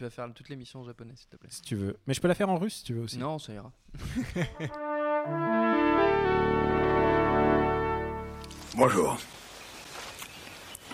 Tu 0.00 0.04
vas 0.04 0.08
faire 0.08 0.32
toute 0.32 0.48
l'émission 0.48 0.80
en 0.80 0.84
japonais, 0.84 1.12
s'il 1.14 1.28
te 1.28 1.36
plaît. 1.36 1.50
Si 1.52 1.60
tu 1.60 1.76
veux. 1.76 1.98
Mais 2.06 2.14
je 2.14 2.22
peux 2.22 2.28
la 2.28 2.34
faire 2.34 2.48
en 2.48 2.56
russe 2.56 2.76
si 2.76 2.84
tu 2.84 2.94
veux 2.94 3.02
aussi. 3.02 3.18
Non, 3.18 3.38
ça 3.38 3.52
ira. 3.52 3.70
Bonjour. 8.78 9.18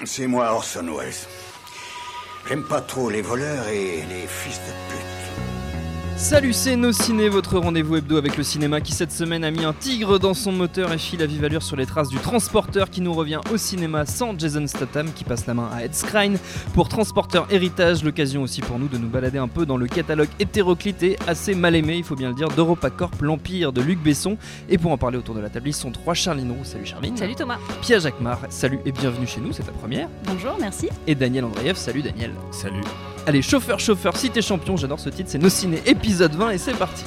C'est 0.04 0.26
moi 0.26 0.50
Orson 0.50 0.92
Welles. 0.92 1.14
J'aime 2.48 2.66
pas 2.66 2.80
trop 2.80 3.08
les 3.08 3.22
voleurs 3.22 3.68
et 3.68 4.04
les 4.06 4.26
fils 4.26 4.58
de 4.58 4.72
pute. 4.90 5.15
Salut, 6.16 6.54
c'est 6.54 6.76
Nos 6.76 6.92
Ciné, 6.92 7.28
votre 7.28 7.58
rendez-vous 7.58 7.96
hebdo 7.96 8.16
avec 8.16 8.38
le 8.38 8.42
cinéma 8.42 8.80
qui 8.80 8.92
cette 8.92 9.12
semaine 9.12 9.44
a 9.44 9.50
mis 9.50 9.66
un 9.66 9.74
tigre 9.74 10.18
dans 10.18 10.32
son 10.32 10.50
moteur 10.50 10.90
et 10.94 10.98
file 10.98 11.22
à 11.22 11.26
vive 11.26 11.44
allure 11.44 11.62
sur 11.62 11.76
les 11.76 11.84
traces 11.84 12.08
du 12.08 12.16
transporteur 12.16 12.88
qui 12.88 13.02
nous 13.02 13.12
revient 13.12 13.40
au 13.52 13.58
cinéma 13.58 14.06
sans 14.06 14.36
Jason 14.36 14.66
Statham 14.66 15.12
qui 15.12 15.24
passe 15.24 15.46
la 15.46 15.52
main 15.52 15.68
à 15.70 15.84
Ed 15.84 15.94
Skrein 15.94 16.36
pour 16.72 16.88
Transporteur 16.88 17.46
Héritage, 17.50 18.02
l'occasion 18.02 18.42
aussi 18.42 18.62
pour 18.62 18.78
nous 18.78 18.88
de 18.88 18.96
nous 18.96 19.08
balader 19.08 19.36
un 19.36 19.46
peu 19.46 19.66
dans 19.66 19.76
le 19.76 19.86
catalogue 19.86 20.30
hétéroclite 20.38 21.02
et 21.02 21.18
assez 21.26 21.54
mal 21.54 21.76
aimé, 21.76 21.96
il 21.98 22.04
faut 22.04 22.16
bien 22.16 22.30
le 22.30 22.34
dire, 22.34 22.48
d'EuropaCorp, 22.48 23.20
l'Empire 23.20 23.74
de 23.74 23.82
Luc 23.82 24.02
Besson. 24.02 24.38
Et 24.70 24.78
pour 24.78 24.92
en 24.92 24.98
parler 24.98 25.18
autour 25.18 25.34
de 25.34 25.40
la 25.40 25.50
table, 25.50 25.68
ils 25.68 25.74
sont 25.74 25.92
trois 25.92 26.14
Charline 26.14 26.50
Roux, 26.50 26.64
salut 26.64 26.86
Charline. 26.86 27.16
Salut 27.16 27.34
Thomas. 27.34 27.58
Pierre 27.82 28.00
Jacquemart, 28.00 28.40
salut 28.48 28.80
et 28.86 28.92
bienvenue 28.92 29.26
chez 29.26 29.42
nous, 29.42 29.52
c'est 29.52 29.64
ta 29.64 29.72
première. 29.72 30.08
Bonjour, 30.24 30.56
merci. 30.58 30.88
Et 31.06 31.14
Daniel 31.14 31.44
Andreev, 31.44 31.76
salut 31.76 32.02
Daniel. 32.02 32.32
Salut. 32.50 32.80
Allez, 33.28 33.42
chauffeur, 33.42 33.80
chauffeur, 33.80 34.16
si 34.16 34.30
t'es 34.30 34.40
champion, 34.40 34.76
j'adore 34.76 35.00
ce 35.00 35.08
titre, 35.08 35.28
c'est 35.28 35.38
Nos 35.38 35.48
Ciné 35.48 35.82
épisode 35.84 36.36
20 36.36 36.50
et 36.50 36.58
c'est 36.58 36.74
parti. 36.74 37.02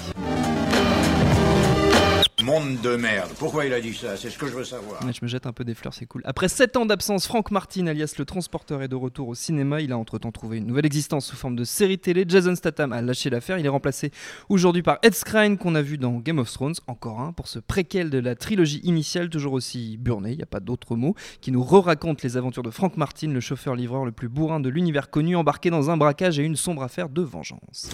Monde 2.43 2.79
de 2.81 2.95
merde. 2.95 3.31
Pourquoi 3.37 3.65
il 3.65 3.73
a 3.73 3.81
dit 3.81 3.93
ça? 3.93 4.15
C'est 4.15 4.29
ce 4.29 4.37
que 4.37 4.47
je 4.47 4.53
veux 4.53 4.63
savoir. 4.63 5.03
Ouais, 5.03 5.11
je 5.11 5.19
me 5.21 5.27
jette 5.27 5.45
un 5.45 5.51
peu 5.51 5.65
des 5.65 5.73
fleurs, 5.73 5.93
c'est 5.93 6.05
cool. 6.05 6.21
Après 6.23 6.47
7 6.47 6.77
ans 6.77 6.85
d'absence, 6.85 7.27
Franck 7.27 7.51
Martin, 7.51 7.87
alias 7.87 8.15
le 8.17 8.23
transporteur, 8.23 8.81
est 8.81 8.87
de 8.87 8.95
retour 8.95 9.27
au 9.27 9.35
cinéma. 9.35 9.81
Il 9.81 9.91
a 9.91 9.97
entre-temps 9.97 10.31
trouvé 10.31 10.57
une 10.57 10.65
nouvelle 10.65 10.85
existence 10.85 11.25
sous 11.25 11.35
forme 11.35 11.57
de 11.57 11.65
série 11.65 11.99
télé. 11.99 12.23
Jason 12.25 12.55
Statham 12.55 12.93
a 12.93 13.01
lâché 13.01 13.29
l'affaire. 13.29 13.59
Il 13.59 13.65
est 13.65 13.69
remplacé 13.69 14.11
aujourd'hui 14.47 14.83
par 14.83 14.99
Ed 15.03 15.15
Skrein, 15.15 15.57
qu'on 15.57 15.75
a 15.75 15.81
vu 15.81 15.97
dans 15.97 16.13
Game 16.19 16.39
of 16.39 16.49
Thrones, 16.49 16.75
encore 16.87 17.19
un, 17.19 17.33
pour 17.33 17.49
ce 17.49 17.59
préquel 17.59 18.09
de 18.09 18.19
la 18.19 18.35
trilogie 18.35 18.79
initiale, 18.83 19.29
toujours 19.29 19.53
aussi 19.53 19.97
burné, 19.97 20.31
il 20.31 20.37
n'y 20.37 20.43
a 20.43 20.47
pas 20.47 20.61
d'autre 20.61 20.95
mot, 20.95 21.15
qui 21.41 21.51
nous 21.51 21.63
re-raconte 21.63 22.23
les 22.23 22.37
aventures 22.37 22.63
de 22.63 22.71
Frank 22.71 22.95
Martin, 22.95 23.27
le 23.27 23.41
chauffeur-livreur 23.41 24.05
le 24.05 24.13
plus 24.13 24.29
bourrin 24.29 24.61
de 24.61 24.69
l'univers 24.69 25.09
connu, 25.09 25.35
embarqué 25.35 25.69
dans 25.69 25.89
un 25.89 25.97
braquage 25.97 26.39
et 26.39 26.43
une 26.43 26.55
sombre 26.55 26.83
affaire 26.83 27.09
de 27.09 27.21
vengeance. 27.21 27.89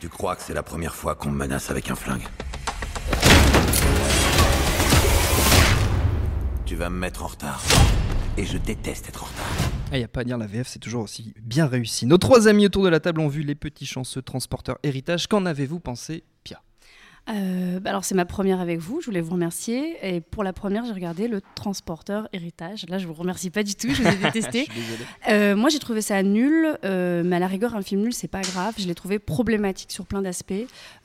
Tu 0.00 0.08
crois 0.08 0.36
que 0.36 0.42
c'est 0.42 0.54
la 0.54 0.62
première 0.62 0.94
fois 0.94 1.14
qu'on 1.14 1.30
me 1.30 1.36
menace 1.36 1.70
avec 1.70 1.90
un 1.90 1.94
flingue? 1.94 2.26
Tu 6.70 6.76
vas 6.76 6.88
me 6.88 7.00
mettre 7.00 7.24
en 7.24 7.26
retard. 7.26 7.60
Et 8.38 8.44
je 8.44 8.56
déteste 8.56 9.08
être 9.08 9.24
en 9.24 9.26
retard. 9.26 9.70
Il 9.90 9.98
n'y 9.98 10.04
a 10.04 10.06
pas 10.06 10.20
à 10.20 10.24
dire, 10.24 10.38
la 10.38 10.46
VF 10.46 10.68
c'est 10.68 10.78
toujours 10.78 11.02
aussi 11.02 11.34
bien 11.42 11.66
réussi. 11.66 12.06
Nos 12.06 12.16
trois 12.16 12.46
amis 12.46 12.66
autour 12.66 12.84
de 12.84 12.88
la 12.88 13.00
table 13.00 13.20
ont 13.20 13.26
vu 13.26 13.42
les 13.42 13.56
petits 13.56 13.86
chanceux 13.86 14.22
transporteurs 14.22 14.78
héritage. 14.84 15.26
Qu'en 15.26 15.46
avez-vous 15.46 15.80
pensé, 15.80 16.22
Euh, 17.28 17.78
bah 17.80 17.90
alors 17.90 18.04
c'est 18.04 18.14
ma 18.16 18.24
première 18.24 18.60
avec 18.60 18.80
vous, 18.80 19.00
je 19.00 19.06
voulais 19.06 19.20
vous 19.20 19.32
remercier. 19.32 19.96
Et 20.02 20.20
pour 20.20 20.42
la 20.42 20.52
première, 20.52 20.84
j'ai 20.84 20.92
regardé 20.92 21.28
le 21.28 21.40
transporteur 21.54 22.28
héritage. 22.32 22.86
Là, 22.88 22.98
je 22.98 23.06
vous 23.06 23.12
remercie 23.14 23.50
pas 23.50 23.62
du 23.62 23.74
tout, 23.74 23.88
je 23.94 24.02
vous 24.02 24.08
ai 24.08 24.16
détesté. 24.32 24.66
Euh, 25.28 25.54
moi, 25.54 25.68
j'ai 25.68 25.78
trouvé 25.78 26.00
ça 26.02 26.22
nul, 26.22 26.76
euh, 26.84 27.22
mais 27.24 27.36
à 27.36 27.38
la 27.38 27.46
rigueur, 27.46 27.76
un 27.76 27.82
film 27.82 28.00
nul, 28.02 28.12
c'est 28.12 28.26
pas 28.28 28.40
grave. 28.40 28.74
Je 28.78 28.86
l'ai 28.86 28.94
trouvé 28.94 29.18
problématique 29.18 29.92
sur 29.92 30.06
plein 30.06 30.22
d'aspects, 30.22 30.52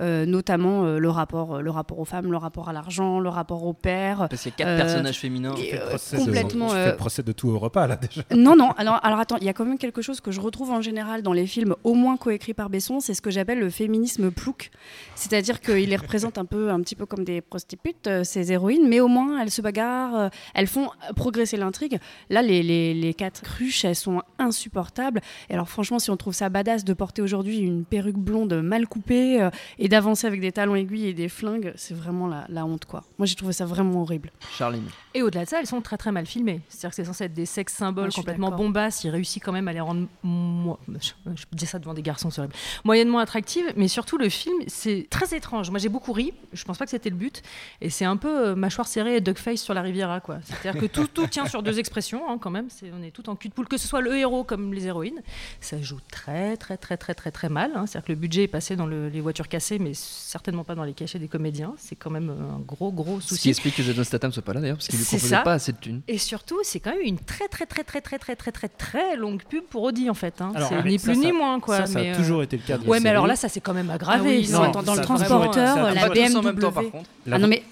euh, 0.01 0.25
notamment 0.25 0.85
euh, 0.85 0.97
le 0.97 1.09
rapport, 1.09 1.61
le 1.61 1.69
rapport 1.69 1.99
aux 1.99 2.05
femmes, 2.05 2.31
le 2.31 2.37
rapport 2.37 2.69
à 2.69 2.73
l'argent, 2.73 3.19
le 3.19 3.29
rapport 3.29 3.63
au 3.65 3.73
père. 3.73 4.27
Parce 4.29 4.41
qu'il 4.43 4.51
y 4.51 4.53
a 4.53 4.57
quatre 4.57 4.67
Euh, 4.69 4.77
personnages 4.77 5.19
féminins. 5.19 5.55
et, 5.57 5.75
euh, 5.75 5.89
procès 5.89 6.17
de- 6.17 6.23
complètement, 6.23 6.67
tu 6.69 6.73
fais 6.73 6.79
euh, 6.79 6.91
le 6.91 6.97
procès 6.97 7.23
de 7.23 7.31
tout 7.33 7.49
au 7.49 7.59
repas 7.59 7.85
là 7.87 7.97
déjà. 7.97 8.21
Non, 8.35 8.55
non. 8.55 8.71
Alors, 8.77 8.99
alors 9.03 9.19
attends, 9.19 9.37
il 9.37 9.43
y 9.45 9.49
a 9.49 9.53
quand 9.53 9.65
même 9.65 9.77
quelque 9.77 10.01
chose 10.01 10.21
que 10.21 10.31
je 10.31 10.41
retrouve 10.41 10.71
en 10.71 10.81
général 10.81 11.21
dans 11.21 11.33
les 11.33 11.45
films, 11.45 11.75
au 11.83 11.93
moins 11.93 12.17
coécrits 12.17 12.53
par 12.53 12.69
Besson, 12.69 12.99
c'est 12.99 13.13
ce 13.13 13.21
que 13.21 13.29
j'appelle 13.29 13.59
le 13.59 13.69
féminisme 13.69 14.31
plouc. 14.31 14.71
C'est-à-dire 15.15 15.61
qu'il 15.61 15.89
les 15.89 15.97
représente 16.05 16.37
un 16.37 16.45
peu, 16.45 16.69
un 16.69 16.79
petit 16.81 16.95
peu 16.95 17.05
comme 17.05 17.23
des 17.23 17.41
prostituées, 17.41 17.95
euh, 18.07 18.23
ces 18.23 18.51
héroïnes, 18.51 18.87
mais 18.87 18.99
au 18.99 19.07
moins 19.07 19.41
elles 19.41 19.51
se 19.51 19.61
bagarrent, 19.61 20.15
euh, 20.15 20.29
elles 20.53 20.67
font 20.67 20.89
progresser 21.15 21.57
l'intrigue. 21.57 21.99
Là, 22.29 22.41
les, 22.41 22.63
les, 22.63 22.93
les 22.93 23.13
quatre 23.13 23.41
cruches, 23.41 23.83
elles 23.85 23.95
sont 23.95 24.21
insupportables. 24.39 25.21
Et 25.49 25.53
alors, 25.53 25.69
franchement, 25.69 25.99
si 25.99 26.09
on 26.11 26.17
trouve 26.17 26.33
ça 26.33 26.49
badass 26.49 26.83
de 26.85 26.93
porter 26.93 27.21
aujourd'hui 27.21 27.59
une 27.59 27.85
perruque 27.85 28.17
blonde 28.17 28.53
mal 28.61 28.87
coupée 28.87 29.41
euh, 29.41 29.49
et 29.79 29.87
d'avancer 29.89 30.27
avec 30.27 30.41
des 30.41 30.51
talons 30.51 30.75
aiguilles 30.75 31.07
et 31.07 31.13
des 31.13 31.29
flingues, 31.29 31.73
c'est 31.75 31.93
vraiment 31.93 32.27
la, 32.27 32.45
la 32.49 32.65
honte, 32.65 32.85
quoi. 32.85 33.03
Moi, 33.17 33.25
j'ai 33.25 33.35
trouvé 33.35 33.53
ça 33.53 33.65
vraiment 33.65 34.01
horrible. 34.01 34.31
Charline. 34.57 34.85
Et 35.13 35.21
au-delà 35.21 35.45
de 35.45 35.49
ça, 35.49 35.59
elles 35.59 35.67
sont 35.67 35.81
très 35.81 35.97
très 35.97 36.11
mal 36.11 36.25
filmées. 36.25 36.61
C'est-à-dire 36.69 36.89
que 36.89 36.95
c'est 36.95 37.05
censé 37.05 37.25
être 37.25 37.33
des 37.33 37.45
sex 37.45 37.73
symboles 37.73 38.11
complètement 38.13 38.51
bombasses. 38.51 39.03
Il 39.03 39.09
réussit 39.09 39.43
quand 39.43 39.51
même 39.51 39.67
à 39.67 39.73
les 39.73 39.79
rendre, 39.79 40.07
mo- 40.23 40.77
je, 40.87 41.11
je 41.35 41.45
dis 41.51 41.65
ça 41.65 41.79
devant 41.79 41.93
des 41.93 42.01
garçons, 42.01 42.29
c'est 42.29 42.39
horrible, 42.39 42.55
moyennement 42.83 43.19
attractives. 43.19 43.73
Mais 43.75 43.87
surtout, 43.87 44.17
le 44.17 44.29
film, 44.29 44.55
c'est 44.67 45.07
très 45.09 45.35
étrange. 45.35 45.69
Moi, 45.69 45.79
j'ai 45.79 45.89
beaucoup 45.95 46.13
ri. 46.13 46.33
Je 46.53 46.63
pense 46.65 46.77
pas 46.77 46.85
que 46.85 46.91
c'était 46.91 47.09
le 47.09 47.15
but. 47.15 47.41
Et 47.81 47.89
c'est 47.89 48.05
un 48.05 48.17
peu 48.17 48.47
euh, 48.49 48.55
mâchoire 48.55 48.87
serrée 48.87 49.15
et 49.17 49.21
duckface 49.21 49.61
sur 49.61 49.73
la 49.73 49.81
Riviera, 49.81 50.19
quoi. 50.19 50.37
C'est-à-dire 50.43 50.81
que 50.81 50.85
tout, 50.87 51.07
tout 51.07 51.27
tient 51.27 51.45
sur 51.47 51.63
deux 51.63 51.79
expressions, 51.79 52.21
hein, 52.29 52.37
quand 52.39 52.49
même. 52.51 52.67
C'est, 52.69 52.91
on 52.97 53.01
est 53.03 53.11
tout 53.11 53.29
en 53.29 53.35
cul 53.35 53.47
de 53.49 53.53
poule, 53.53 53.67
que 53.67 53.77
ce 53.77 53.87
soit 53.87 54.01
le 54.01 54.15
héros 54.17 54.43
comme 54.43 54.73
les 54.73 54.87
héroïnes. 54.87 55.21
Ça 55.61 55.81
joue 55.81 55.99
très 56.11 56.57
très 56.57 56.77
très 56.77 56.97
très 56.97 57.13
très 57.13 57.31
très 57.31 57.49
mal. 57.49 57.71
hein. 57.75 57.85
C'est-à-dire 57.87 58.07
que 58.07 58.11
le 58.11 58.17
budget 58.19 58.43
est 58.43 58.47
passé 58.47 58.75
dans 58.75 58.85
le- 58.85 59.07
les 59.09 59.21
voitures 59.21 59.47
cassées, 59.47 59.79
mais 59.79 59.91
certainement 59.93 60.63
pas 60.63 60.75
dans 60.75 60.83
les 60.83 60.93
cachets 60.93 61.19
des 61.19 61.27
comédiens. 61.27 61.73
C'est 61.77 61.95
quand 61.95 62.09
même 62.11 62.29
euh, 62.29 62.55
un 62.55 62.59
gros 62.59 62.91
gros 62.91 63.19
Ce 63.21 63.27
qui 63.29 63.35
souci. 63.35 63.49
explique 63.49 63.75
que 63.77 63.83
Jason 63.83 64.03
Statham 64.03 64.31
soit 64.31 64.43
pas 64.43 64.53
là 64.53 64.61
d'ailleurs, 64.61 64.77
parce 64.77 64.87
qu'il 64.87 64.99
lui 64.99 65.05
proposait 65.05 65.43
pas 65.43 65.53
assez 65.53 65.71
de 65.71 65.77
thunes. 65.77 66.01
Et 66.07 66.17
surtout, 66.17 66.59
c'est 66.63 66.79
quand 66.79 66.91
même 66.91 67.01
une 67.05 67.19
très 67.19 67.47
très 67.47 67.65
très 67.65 67.83
très 67.83 68.01
très 68.01 68.19
très 68.19 68.35
très 68.35 68.51
très 68.51 68.67
très 68.69 69.15
longue 69.15 69.43
pub 69.49 69.63
pour 69.63 69.83
Audi 69.83 70.09
en 70.09 70.13
fait. 70.13 70.41
hein. 70.41 70.51
Alors, 70.55 70.69
C'est 70.69 70.83
ni 70.83 70.99
ça, 70.99 71.11
plus 71.11 71.17
ni 71.19 71.27
ça- 71.27 71.33
moins 71.33 71.59
quoi. 71.59 71.77
Ça, 71.77 71.85
ça 71.87 71.99
mais, 71.99 72.09
a 72.09 72.13
euh, 72.13 72.17
toujours 72.17 72.43
été 72.43 72.57
le 72.57 72.63
cas 72.63 72.77
de 72.77 72.85
Ouais, 72.87 72.99
mais 72.99 73.09
alors 73.09 73.27
là, 73.27 73.35
ça 73.35 73.47
s'est 73.49 73.61
quand 73.61 73.73
même 73.73 73.89
Ah 73.89 73.95
aggravé. 73.95 74.39
oui, 74.39 74.49
Non, 74.51 74.59
non, 74.59 74.63
attends, 74.69 74.83
dans 74.83 74.95
le 74.95 75.01
transporteur, 75.01 75.84
la 75.93 76.09
tous 76.09 76.35
en 76.35 76.41
même 76.41 76.59
temps, 76.59 76.71
BMW. 76.71 76.73
par 76.73 76.91
contre. 76.91 77.09
Ah 77.31 77.37
non, 77.37 77.47
mais 77.47 77.63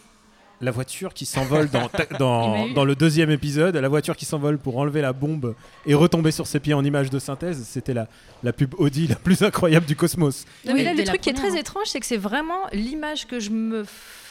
La 0.63 0.71
voiture 0.71 1.13
qui 1.13 1.25
s'envole 1.25 1.69
dans, 2.19 2.85
le 2.85 2.95
deuxième 2.95 3.29
épisode, 3.29 3.75
la 3.75 3.89
voiture 3.89 4.15
qui 4.15 4.25
s'envole 4.25 4.57
pour 4.57 4.77
enlever 4.77 5.01
la 5.01 5.13
bombe 5.13 5.55
et 5.85 5.93
retomber 5.93 6.31
sur 6.31 6.47
ses 6.47 6.59
pieds 6.59 6.73
en 6.73 6.83
image 6.83 7.09
de 7.09 7.19
synthèse, 7.19 7.63
c'était 7.67 7.93
la, 7.93 8.07
la 8.43 8.53
pub 8.53 8.73
Audi 8.77 9.07
la 9.07 9.15
plus 9.15 9.41
incroyable 9.43 9.85
du 9.85 9.95
cosmos. 9.95 10.45
Non, 10.65 10.73
mais 10.73 10.83
là, 10.83 10.93
le 10.93 11.03
truc 11.03 11.21
qui 11.21 11.29
est 11.29 11.33
très 11.33 11.51
hein. 11.51 11.55
étrange, 11.55 11.87
c'est 11.87 11.99
que 11.99 12.05
c'est 12.05 12.17
vraiment 12.17 12.67
l'image 12.71 13.27
que 13.27 13.39
je 13.39 13.49
me 13.49 13.83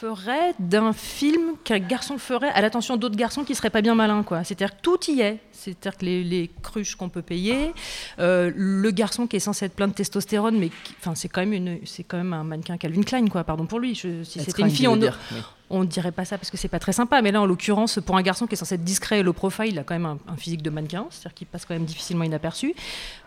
ferais 0.03 0.53
d'un 0.59 0.91
film 0.91 1.53
qu'un 1.63 1.79
garçon 1.79 2.17
ferait 2.17 2.49
à 2.49 2.61
l'attention 2.61 2.97
d'autres 2.97 3.15
garçons 3.15 3.43
qui 3.43 3.55
seraient 3.55 3.69
pas 3.69 3.81
bien 3.81 3.95
malins. 3.95 4.23
quoi. 4.23 4.43
C'est-à-dire 4.43 4.75
que 4.75 4.81
tout 4.81 4.99
y 5.09 5.21
est. 5.21 5.39
C'est-à-dire 5.51 5.97
que 5.97 6.05
les, 6.05 6.23
les 6.23 6.51
cruches 6.61 6.95
qu'on 6.95 7.09
peut 7.09 7.21
payer, 7.21 7.71
euh, 8.19 8.51
le 8.53 8.91
garçon 8.91 9.27
qui 9.27 9.37
est 9.37 9.39
censé 9.39 9.65
être 9.65 9.75
plein 9.75 9.87
de 9.87 9.93
testostérone, 9.93 10.57
mais 10.57 10.69
enfin, 10.99 11.15
c'est 11.15 11.29
quand 11.29 11.41
même 11.41 11.53
une, 11.53 11.79
c'est 11.85 12.03
quand 12.03 12.17
même 12.17 12.33
un 12.33 12.43
mannequin 12.43 12.77
Calvin 12.77 13.03
Klein, 13.03 13.27
quoi. 13.27 13.43
Pardon 13.43 13.65
pour 13.65 13.79
lui. 13.79 13.95
Je- 13.95 14.23
si 14.23 14.39
c'était 14.39 14.63
une 14.63 14.69
fille, 14.69 14.87
on, 14.87 14.97
dire, 14.97 15.17
oui. 15.31 15.37
On 15.69 15.83
dirait 15.85 16.11
pas 16.11 16.23
ça 16.25 16.37
parce 16.37 16.51
que 16.51 16.57
c'est 16.57 16.67
pas 16.67 16.77
très 16.79 16.93
sympa, 16.93 17.21
mais 17.21 17.31
là 17.31 17.41
en 17.41 17.45
l'occurrence, 17.45 17.99
pour 18.05 18.15
un 18.17 18.21
garçon 18.21 18.45
qui 18.47 18.53
est 18.53 18.57
censé 18.57 18.75
être 18.75 18.83
discret 18.83 19.19
et 19.19 19.23
low 19.23 19.33
profile, 19.33 19.65
il 19.69 19.79
a 19.79 19.83
quand 19.83 19.95
même 19.95 20.05
un, 20.05 20.17
un 20.27 20.35
physique 20.37 20.61
de 20.61 20.69
mannequin, 20.69 21.07
c'est-à-dire 21.09 21.33
qu'il 21.33 21.47
passe 21.47 21.65
quand 21.65 21.73
même 21.73 21.85
difficilement 21.85 22.23
inaperçu. 22.23 22.75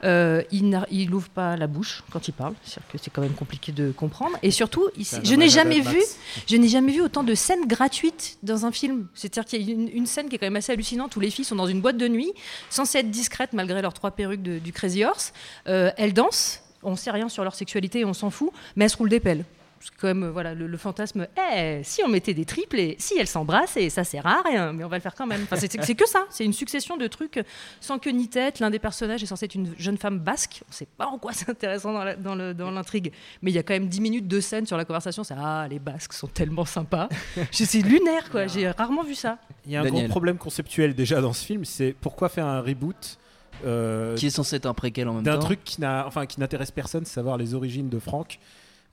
Euh, 0.05 0.43
il 0.53 0.69
n'a- 0.69 0.87
il 0.91 1.13
ouvre 1.13 1.29
pas 1.29 1.57
la 1.57 1.67
bouche 1.67 2.05
quand 2.11 2.29
il 2.29 2.33
parle, 2.33 2.55
c'est-à-dire 2.63 2.89
que 2.93 2.99
c'est 2.99 3.11
quand 3.11 3.23
même 3.23 3.33
compliqué 3.35 3.73
de 3.73 3.91
comprendre. 3.91 4.37
Et 4.43 4.51
surtout, 4.51 4.89
il- 4.97 5.05
je 5.05 5.35
n'ai 5.35 5.49
jamais 5.49 5.81
vu, 5.81 5.97
Max. 5.97 6.17
je 6.49 6.57
n'ai 6.57 6.69
jamais 6.69 6.93
vu 6.93 7.01
autant 7.01 7.25
de 7.25 7.35
scènes 7.35 7.67
gratuites 7.67 8.39
dans 8.43 8.65
un 8.67 8.73
film. 8.73 9.07
C'est-à-dire 9.15 9.45
qu'il 9.49 9.63
y 9.63 9.71
a 9.71 9.75
une, 9.75 9.89
une 9.89 10.07
scène 10.07 10.29
qui 10.29 10.37
est 10.37 10.39
quand 10.39 10.47
même 10.47 10.57
assez 10.57 10.73
hallucinante 10.73 11.17
où 11.17 11.21
les 11.21 11.31
filles 11.31 11.45
sont 11.45 11.57
dans 11.57 11.67
une 11.67 11.81
boîte 11.81 11.97
de 11.97 12.07
nuit, 12.09 12.33
censées 12.71 12.99
être 12.99 13.11
discrètes 13.11 13.55
malgré 13.55 13.83
leurs 13.83 13.95
trois 13.95 14.11
perruques 14.13 14.43
de- 14.43 14.59
du 14.59 14.73
Crazy 14.73 15.05
Horse. 15.05 15.33
Euh, 15.69 15.91
elles 15.97 16.13
dansent. 16.13 16.61
On 16.83 16.95
sait 16.95 17.11
rien 17.11 17.29
sur 17.29 17.43
leur 17.43 17.55
sexualité, 17.57 18.05
on 18.05 18.13
s'en 18.13 18.31
fout, 18.31 18.51
mais 18.77 18.85
elles 18.85 18.91
se 18.91 18.97
roulent 18.97 19.09
des 19.09 19.19
pelles. 19.19 19.45
Parce 19.79 19.91
que 19.91 19.97
quand 20.01 20.07
même, 20.09 20.23
euh, 20.25 20.31
voilà, 20.31 20.55
le, 20.55 20.67
le 20.67 20.77
fantasme, 20.79 21.27
eh, 21.55 21.81
si 21.85 22.03
on 22.05 22.09
mettait 22.09 22.35
des 22.35 22.45
triples 22.45 22.79
et 22.81 22.97
si 22.99 23.15
elles 23.19 23.27
s'embrassent, 23.27 23.77
et 23.77 23.91
ça 23.91 24.05
sert 24.05 24.27
à 24.27 24.43
rien, 24.43 24.73
mais 24.73 24.85
on 24.85 24.89
va 24.89 24.97
le 24.97 25.03
faire 25.03 25.15
quand 25.15 25.27
même. 25.27 25.43
Enfin, 25.45 25.57
c'est 25.57 25.71
c'est 25.83 25.95
que 25.95 26.09
ça, 26.09 26.25
c'est 26.31 26.45
une 26.45 26.53
succession 26.53 26.97
de 26.97 27.07
trucs 27.07 27.41
sans 27.81 27.99
queue 27.99 28.11
ni 28.11 28.29
tête. 28.29 28.59
L'un 28.61 28.71
des 28.71 28.79
personnages 28.79 29.23
est 29.23 29.27
censé 29.27 29.45
être 29.45 29.55
une 29.55 29.75
jeune 29.79 29.99
femme 29.99 30.19
basque. 30.19 30.63
On 30.67 30.71
ne 30.71 30.75
sait 30.75 30.89
pas 30.97 31.07
en 31.07 31.19
quoi 31.19 31.33
c'est 31.33 31.49
intéressant 31.51 31.93
dans 31.93 32.05
la- 32.05 32.17
dans 32.17 32.35
le- 32.35 32.55
dans 32.55 32.71
l'intrigue, 32.71 33.13
mais 33.43 33.51
il 33.51 33.55
y 33.55 33.59
a 33.59 33.63
quand 33.63 33.75
même 33.75 33.89
10 33.89 34.01
minutes 34.01 34.29
de 34.29 34.41
scène 34.41 34.67
sur 34.67 34.77
la 34.77 34.85
conversation. 34.85 35.23
C'est 35.25 35.35
ah, 35.39 35.67
les 35.69 35.79
basques 35.79 36.15
sont 36.15 36.27
tellement 36.29 36.65
sympas. 36.65 37.09
Je- 37.37 37.65
c'est 37.65 37.83
lunaire, 37.83 38.31
quoi. 38.31 38.47
J'ai 38.47 38.69
rarement 38.71 39.03
vu 39.05 39.15
ça. 39.15 39.39
Il 39.67 39.73
y 39.73 39.77
a 39.77 39.81
un 39.81 39.85
Daniel. 39.85 40.05
gros 40.05 40.11
problème 40.11 40.39
conceptuel 40.39 40.95
déjà 40.95 41.21
dans 41.21 41.33
ce 41.33 41.45
film, 41.45 41.65
c'est 41.65 41.95
pourquoi 42.01 42.29
faire 42.29 42.47
un 42.47 42.61
reboot 42.61 43.19
euh, 43.65 44.15
Qui 44.17 44.27
est 44.27 44.31
censé 44.31 44.57
être 44.57 44.67
un 44.67 44.75
préquel 44.75 45.09
en 45.09 45.15
même 45.15 45.25
temps. 45.25 45.33
d'un 45.33 45.39
truc 45.39 45.65
qui 45.65 45.81
n'a, 45.81 46.05
enfin, 46.07 46.27
qui 46.27 46.41
n'intéresse 46.41 46.71
personne, 46.71 47.05
savoir 47.05 47.37
les 47.39 47.55
origines 47.55 47.89
de 47.89 47.99
Franck. 47.99 48.39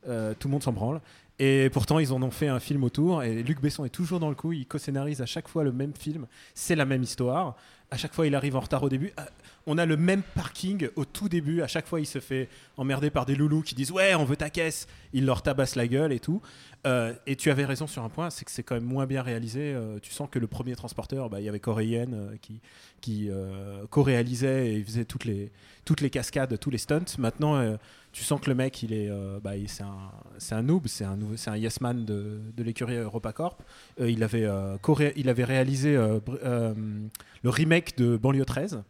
Euh, 0.08 0.34
tout 0.38 0.48
le 0.48 0.52
monde 0.52 0.64
s'en 0.64 0.74
branle. 0.74 1.02
Et 1.40 1.70
pourtant, 1.72 2.00
ils 2.00 2.14
en 2.14 2.22
ont 2.22 2.32
fait 2.32 2.48
un 2.48 2.60
film 2.60 2.84
autour. 2.84 3.24
Et 3.24 3.44
Luc 3.44 3.60
Besson 3.62 3.86
est 3.86 3.90
toujours 3.90 4.20
dans 4.20 4.30
le 4.30 4.36
coup. 4.36 4.54
Il 4.54 4.68
co-scénarise 4.68 5.22
à 5.22 5.26
chaque 5.26 5.48
fois 5.48 5.64
le 5.64 5.72
même 5.72 5.94
film. 5.98 6.28
C'est 6.54 6.76
la 6.76 6.86
même 6.86 7.04
histoire. 7.04 7.56
À 7.90 7.98
chaque 7.98 8.14
fois, 8.14 8.28
il 8.28 8.36
arrive 8.36 8.56
en 8.56 8.60
retard 8.60 8.84
au 8.84 8.90
début. 8.90 9.14
On 9.66 9.78
a 9.78 9.86
le 9.86 9.96
même 9.96 10.24
parking 10.36 10.90
au 10.96 11.06
tout 11.06 11.30
début. 11.30 11.62
À 11.62 11.68
chaque 11.68 11.88
fois, 11.88 12.02
il 12.02 12.06
se 12.06 12.20
fait 12.20 12.50
emmerder 12.78 13.10
par 13.10 13.26
des 13.26 13.36
loulous 13.36 13.62
qui 13.62 13.76
disent 13.76 13.92
Ouais, 13.92 14.14
on 14.16 14.26
veut 14.26 14.36
ta 14.36 14.50
caisse. 14.50 14.88
Il 15.14 15.26
leur 15.26 15.42
tabasse 15.42 15.76
la 15.76 15.88
gueule 15.88 16.12
et 16.12 16.20
tout. 16.20 16.42
Euh, 16.86 17.14
et 17.26 17.38
tu 17.38 17.50
avais 17.50 17.64
raison 17.64 17.88
sur 17.88 18.04
un 18.04 18.10
point 18.10 18.30
c'est 18.30 18.44
que 18.44 18.52
c'est 18.52 18.64
quand 18.64 18.76
même 18.76 18.84
moins 18.84 19.06
bien 19.06 19.22
réalisé. 19.22 19.74
Euh, 19.74 20.00
tu 20.02 20.12
sens 20.12 20.28
que 20.30 20.38
le 20.38 20.48
premier 20.48 20.76
transporteur, 20.76 21.30
bah, 21.30 21.40
il 21.40 21.46
y 21.46 21.50
avait 21.50 21.60
Coréenne 21.60 22.14
euh, 22.14 22.36
qui, 23.02 23.30
co-réalisait 23.90 24.74
et 24.74 24.84
faisait 24.84 25.06
toutes 25.06 25.26
les, 25.26 26.10
cascades, 26.10 26.60
tous 26.60 26.70
les 26.70 26.78
stunts. 26.78 27.18
Maintenant, 27.18 27.78
tu 28.12 28.24
sens 28.24 28.40
que 28.42 28.50
le 28.50 28.56
mec, 28.56 28.82
il 28.84 28.94
est, 28.94 29.10
bah, 29.42 29.52
c'est 29.68 29.84
un, 29.84 30.58
un 30.58 30.64
noob, 30.64 30.88
c'est 30.88 31.04
un, 31.04 31.18
c'est 31.36 31.60
yes 31.60 31.82
man 31.82 32.06
de, 32.06 32.40
l'écurie 32.58 32.96
EuropaCorp. 32.96 33.62
Il 34.00 34.24
avait, 34.24 34.48
il 35.16 35.30
avait 35.30 35.44
réalisé 35.44 35.96
le 35.96 37.50
remake 37.50 37.98
de 37.98 38.16
Banlieue 38.16 38.46
13. 38.46 38.84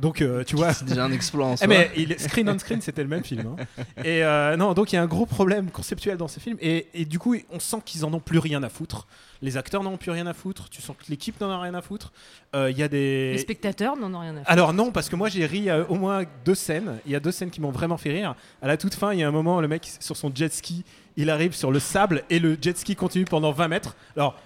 Donc, 0.00 0.22
euh, 0.22 0.42
tu 0.44 0.56
vois, 0.56 0.72
C'est 0.72 0.86
déjà 0.86 1.04
un 1.04 1.12
exploit 1.12 1.46
en 1.46 1.54
eh, 1.54 1.56
soi. 1.58 1.66
mais 1.66 1.90
il, 1.96 2.18
screen 2.18 2.48
on 2.48 2.58
screen, 2.58 2.80
c'était 2.80 3.02
le 3.02 3.08
même 3.08 3.22
film. 3.24 3.54
hein. 3.58 3.82
Et 4.04 4.24
euh, 4.24 4.56
non, 4.56 4.72
donc 4.72 4.92
il 4.92 4.96
y 4.96 4.98
a 4.98 5.02
un 5.02 5.06
gros 5.06 5.26
problème 5.26 5.70
conceptuel 5.70 6.16
dans 6.16 6.28
ce 6.28 6.40
film. 6.40 6.56
Et, 6.60 6.86
et 6.94 7.04
du 7.04 7.18
coup, 7.18 7.36
on 7.50 7.60
sent 7.60 7.78
qu'ils 7.84 8.04
en 8.04 8.12
ont 8.14 8.20
plus 8.20 8.38
rien 8.38 8.62
à 8.62 8.68
foutre. 8.68 9.06
Les 9.42 9.56
acteurs 9.56 9.82
n'en 9.82 9.92
ont 9.92 9.96
plus 9.96 10.10
rien 10.10 10.26
à 10.26 10.34
foutre. 10.34 10.68
Tu 10.68 10.82
sens 10.82 10.96
que 10.96 11.04
l'équipe 11.10 11.40
n'en 11.40 11.50
a 11.50 11.60
rien 11.60 11.74
à 11.74 11.82
foutre. 11.82 12.12
Euh, 12.54 12.70
Il 12.70 12.78
y 12.78 12.82
a 12.82 12.88
des. 12.88 13.32
Les 13.32 13.38
spectateurs 13.38 13.96
n'en 13.96 14.12
ont 14.14 14.20
rien 14.20 14.32
à 14.32 14.40
faire. 14.40 14.44
Alors 14.50 14.72
non, 14.72 14.90
parce 14.90 15.08
que 15.08 15.16
moi 15.16 15.28
j'ai 15.28 15.46
ri 15.46 15.70
à 15.70 15.88
au 15.90 15.94
moins 15.94 16.24
deux 16.44 16.54
scènes. 16.54 16.98
Il 17.06 17.12
y 17.12 17.16
a 17.16 17.20
deux 17.20 17.32
scènes 17.32 17.50
qui 17.50 17.60
m'ont 17.60 17.70
vraiment 17.70 17.96
fait 17.96 18.10
rire. 18.10 18.34
À 18.62 18.68
la 18.68 18.76
toute 18.76 18.94
fin, 18.94 19.12
il 19.12 19.20
y 19.20 19.22
a 19.22 19.28
un 19.28 19.32
moment, 19.32 19.60
le 19.60 19.68
mec 19.68 19.90
sur 20.00 20.16
son 20.16 20.30
jet 20.34 20.52
ski, 20.52 20.84
il 21.16 21.30
arrive 21.30 21.54
sur 21.54 21.70
le 21.70 21.78
sable 21.78 22.22
et 22.30 22.38
le 22.38 22.56
jet 22.60 22.76
ski 22.76 22.96
continue 22.96 23.24
pendant 23.24 23.52
20 23.52 23.68
mètres. 23.68 23.96
Alors, 24.16 24.36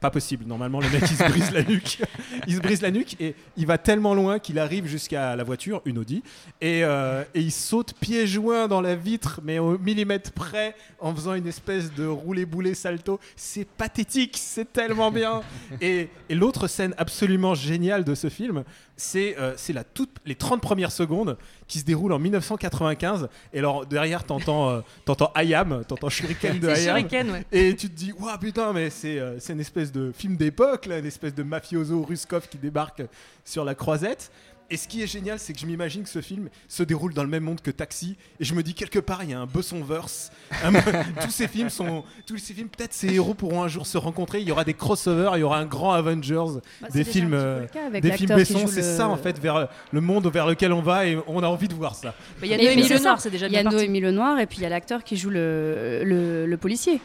pas 0.00 0.10
possible. 0.10 0.44
Normalement, 0.46 0.80
le 0.80 0.88
mec 0.90 1.02
il 1.02 1.16
se 1.16 1.24
brise 1.28 1.50
la 1.50 1.62
nuque. 1.62 2.02
Il 2.46 2.56
se 2.56 2.60
brise 2.60 2.82
la 2.82 2.90
nuque 2.90 3.20
et 3.20 3.34
il 3.56 3.66
va 3.66 3.78
tellement 3.78 4.14
loin 4.14 4.38
qu'il 4.38 4.58
arrive 4.58 4.86
jusqu'à 4.86 5.36
la 5.36 5.44
voiture, 5.44 5.82
une 5.84 5.98
Audi, 5.98 6.22
et, 6.60 6.84
euh, 6.84 7.24
et 7.34 7.40
il 7.40 7.52
saute 7.52 7.94
pieds 7.98 8.26
joints 8.26 8.68
dans 8.68 8.80
la 8.80 8.94
vitre, 8.94 9.40
mais 9.42 9.58
au 9.58 9.78
millimètre 9.78 10.32
près, 10.32 10.74
en 11.00 11.14
faisant 11.14 11.34
une 11.34 11.46
espèce 11.46 11.92
de 11.92 12.06
roulé-boulé 12.06 12.74
salto. 12.74 13.18
C'est 13.36 13.66
pathétique, 13.66 14.36
c'est 14.38 14.72
tellement 14.72 15.10
bien. 15.10 15.42
Et, 15.80 16.08
et 16.28 16.34
l'autre 16.34 16.68
scène 16.68 16.94
absolument 16.98 17.54
géniale 17.54 18.04
de 18.04 18.14
ce 18.14 18.28
film, 18.28 18.64
c'est 18.96 19.38
euh, 19.38 19.54
c'est 19.56 19.72
la 19.72 19.84
toute, 19.84 20.10
les 20.24 20.34
30 20.34 20.60
premières 20.60 20.92
secondes 20.92 21.36
qui 21.68 21.78
se 21.78 21.84
déroulent 21.84 22.12
en 22.12 22.18
1995. 22.18 23.28
Et 23.52 23.58
alors 23.58 23.86
derrière, 23.86 24.24
t'entends 24.24 24.70
euh, 24.70 24.80
t'entends 25.04 25.30
Ayam, 25.34 25.84
t'entends 25.86 26.08
Shuriken 26.08 26.58
de 26.58 26.68
Ayam. 26.68 26.96
Shuriken, 26.96 27.30
ouais. 27.30 27.44
Et 27.52 27.76
tu 27.76 27.88
te 27.88 27.94
dis, 27.94 28.12
waouh 28.12 28.38
putain, 28.38 28.72
mais 28.72 28.90
c'est 28.90 29.18
euh, 29.18 29.38
une 29.48 29.60
espèce 29.60 29.92
de 29.92 30.12
film 30.12 30.36
d'époque, 30.36 30.86
une 30.86 31.06
espèce 31.06 31.34
de 31.34 31.42
mafioso 31.42 32.02
Ruskov 32.02 32.48
qui 32.48 32.58
débarque 32.58 33.02
sur 33.44 33.64
la 33.64 33.74
croisette. 33.74 34.30
Et 34.68 34.76
ce 34.76 34.88
qui 34.88 35.00
est 35.00 35.06
génial, 35.06 35.38
c'est 35.38 35.52
que 35.52 35.60
je 35.60 35.66
m'imagine 35.66 36.02
que 36.02 36.08
ce 36.08 36.20
film 36.20 36.48
se 36.66 36.82
déroule 36.82 37.14
dans 37.14 37.22
le 37.22 37.28
même 37.28 37.44
monde 37.44 37.60
que 37.60 37.70
Taxi. 37.70 38.16
Et 38.40 38.44
je 38.44 38.52
me 38.52 38.64
dis, 38.64 38.74
quelque 38.74 38.98
part, 38.98 39.22
il 39.22 39.30
y 39.30 39.32
a 39.32 39.38
un 39.38 39.46
Bessonverse. 39.46 40.32
Un- 40.64 40.72
tous 41.22 41.30
ces 41.30 41.46
films 41.46 41.70
sont. 41.70 42.02
Tous 42.26 42.36
ces 42.38 42.52
films, 42.52 42.68
peut-être 42.68 42.92
ces 42.92 43.14
héros 43.14 43.34
pourront 43.34 43.62
un 43.62 43.68
jour 43.68 43.86
se 43.86 43.96
rencontrer. 43.96 44.40
Il 44.40 44.48
y 44.48 44.50
aura 44.50 44.64
des 44.64 44.74
crossovers, 44.74 45.30
il 45.36 45.40
y 45.40 45.42
aura 45.44 45.58
un 45.60 45.66
grand 45.66 45.92
Avengers 45.92 46.60
Bah, 46.82 46.88
des 46.92 47.04
films, 47.04 47.34
euh, 47.34 47.64
des 47.92 48.10
films 48.10 48.34
Besson. 48.34 48.66
C'est 48.66 48.80
le- 48.80 48.96
ça, 48.96 49.06
en 49.08 49.16
fait, 49.16 49.38
vers 49.38 49.68
le 49.92 50.00
monde 50.00 50.26
vers 50.32 50.46
lequel 50.48 50.72
on 50.72 50.82
va 50.82 51.06
et 51.06 51.16
on 51.28 51.44
a 51.44 51.46
envie 51.46 51.68
de 51.68 51.74
voir 51.74 51.94
ça. 51.94 52.08
Bah, 52.40 52.46
Il 52.46 52.48
y 52.50 52.54
a 52.54 52.56
Noémie 52.56 52.88
Lenoir, 52.88 53.20
c'est 53.20 53.30
déjà 53.30 53.46
Il 53.46 53.52
y 53.52 53.56
a 53.58 53.62
bien. 53.62 53.70
Noémie 53.70 54.00
Lenoir 54.00 54.40
et 54.40 54.46
puis 54.46 54.58
il 54.58 54.62
y 54.62 54.66
a 54.66 54.68
l'acteur 54.68 55.04
qui 55.04 55.16
joue 55.16 55.30
le, 55.30 56.02
le, 56.04 56.44
le 56.46 56.56
policier, 56.56 57.00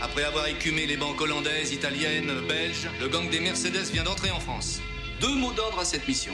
Après 0.02 0.24
avoir 0.24 0.48
écumé 0.48 0.86
les 0.86 0.98
banques 0.98 1.20
hollandaises, 1.22 1.72
italiennes, 1.72 2.32
belges, 2.48 2.88
le 3.00 3.08
gang 3.08 3.30
des 3.30 3.40
Mercedes 3.40 3.92
vient 3.92 4.04
d'entrer 4.04 4.30
en 4.32 4.40
France. 4.40 4.82
Deux 5.22 5.36
mots 5.36 5.54
d'ordre 5.54 5.80
à 5.80 5.86
cette 5.86 6.08
mission. 6.08 6.34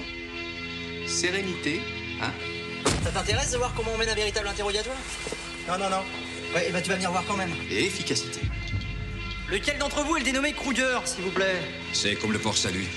Sérénité, 1.08 1.82
hein 2.22 2.32
Ça 3.04 3.12
t'intéresse 3.12 3.52
de 3.52 3.58
voir 3.58 3.74
comment 3.76 3.92
on 3.94 3.98
mène 3.98 4.10
un 4.10 4.16
véritable 4.16 4.48
interrogatoire? 4.48 4.98
Non, 5.68 5.78
non, 5.78 5.90
non. 5.90 6.04
Ouais, 6.56 6.70
et 6.70 6.72
bah 6.72 6.82
tu 6.82 6.90
vas 6.90 6.96
venir 6.96 7.12
voir 7.12 7.24
quand 7.28 7.38
même. 7.38 7.52
Et 7.70 7.86
efficacité. 7.86 8.42
Lequel 9.50 9.78
d'entre 9.78 10.04
vous 10.04 10.16
est 10.16 10.20
le 10.20 10.26
dénommé 10.26 10.54
Kruger, 10.54 11.00
s'il 11.06 11.24
vous 11.24 11.32
plaît? 11.32 11.62
C'est 11.94 12.16
comme 12.16 12.32
le 12.32 12.40
port 12.40 12.58
salut. 12.58 12.88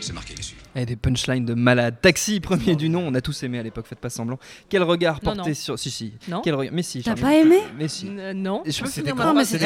C'est 0.00 0.12
marqué. 0.12 0.34
Et 0.76 0.86
des 0.86 0.96
punchlines 0.96 1.44
de 1.44 1.54
malade. 1.54 1.96
Taxi, 2.02 2.40
premier 2.40 2.74
du 2.74 2.88
nom, 2.88 3.06
on 3.06 3.14
a 3.14 3.20
tous 3.20 3.42
aimé 3.44 3.58
à 3.60 3.62
l'époque, 3.62 3.86
faites 3.86 4.00
pas 4.00 4.10
semblant. 4.10 4.38
Quel 4.68 4.82
regard 4.82 5.20
Non, 5.22 5.34
porté 5.36 5.50
non. 5.50 5.54
sur. 5.54 5.78
Si, 5.78 5.90
si. 5.90 6.14
Non. 6.28 6.40
Quel 6.42 6.54
regard. 6.56 6.74
Mais 6.74 6.82
si. 6.82 7.02
T'as 7.02 7.14
pas 7.14 7.34
aimé 7.36 7.58
Mais 7.78 7.86
si. 7.86 8.08
N- 8.08 8.18
euh, 8.18 8.32
non. 8.34 8.62
Et 8.64 8.72
je 8.72 8.82
mais 8.82 8.88
phrase 8.88 8.90
c'est 8.90 8.94
c'était 9.00 9.10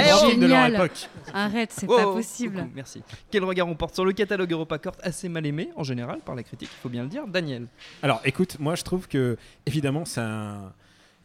des 0.03 0.09
grands 0.11 0.29
films 0.29 0.41
de 0.41 0.47
leur 0.47 0.65
génial. 0.67 0.75
époque. 0.75 1.09
Arrête, 1.33 1.71
c'est 1.73 1.87
Oh, 1.88 1.97
pas 1.97 2.05
possible. 2.05 2.57
coucou, 2.59 2.71
merci. 2.75 3.03
Quel 3.31 3.45
regard 3.45 3.69
on 3.69 3.75
porte 3.75 3.95
sur 3.95 4.05
le 4.05 4.12
catalogue 4.12 4.53
EuropaCorp 4.53 4.97
assez 5.03 5.29
mal 5.31 5.47
aimé 5.47 5.71
en 5.77 5.83
général 5.83 6.19
par 6.25 6.35
la 6.35 6.43
critique, 6.43 6.69
il 6.73 6.81
faut 6.83 6.88
bien 6.91 7.05
le 7.05 7.09
dire. 7.09 7.27
Daniel. 7.27 7.67
Alors 8.03 8.21
écoute, 8.25 8.57
moi 8.59 8.75
je 8.75 8.83
trouve 8.83 9.09
que 9.09 9.37
évidemment 9.67 10.05
c'est 10.05 10.21
un 10.21 10.73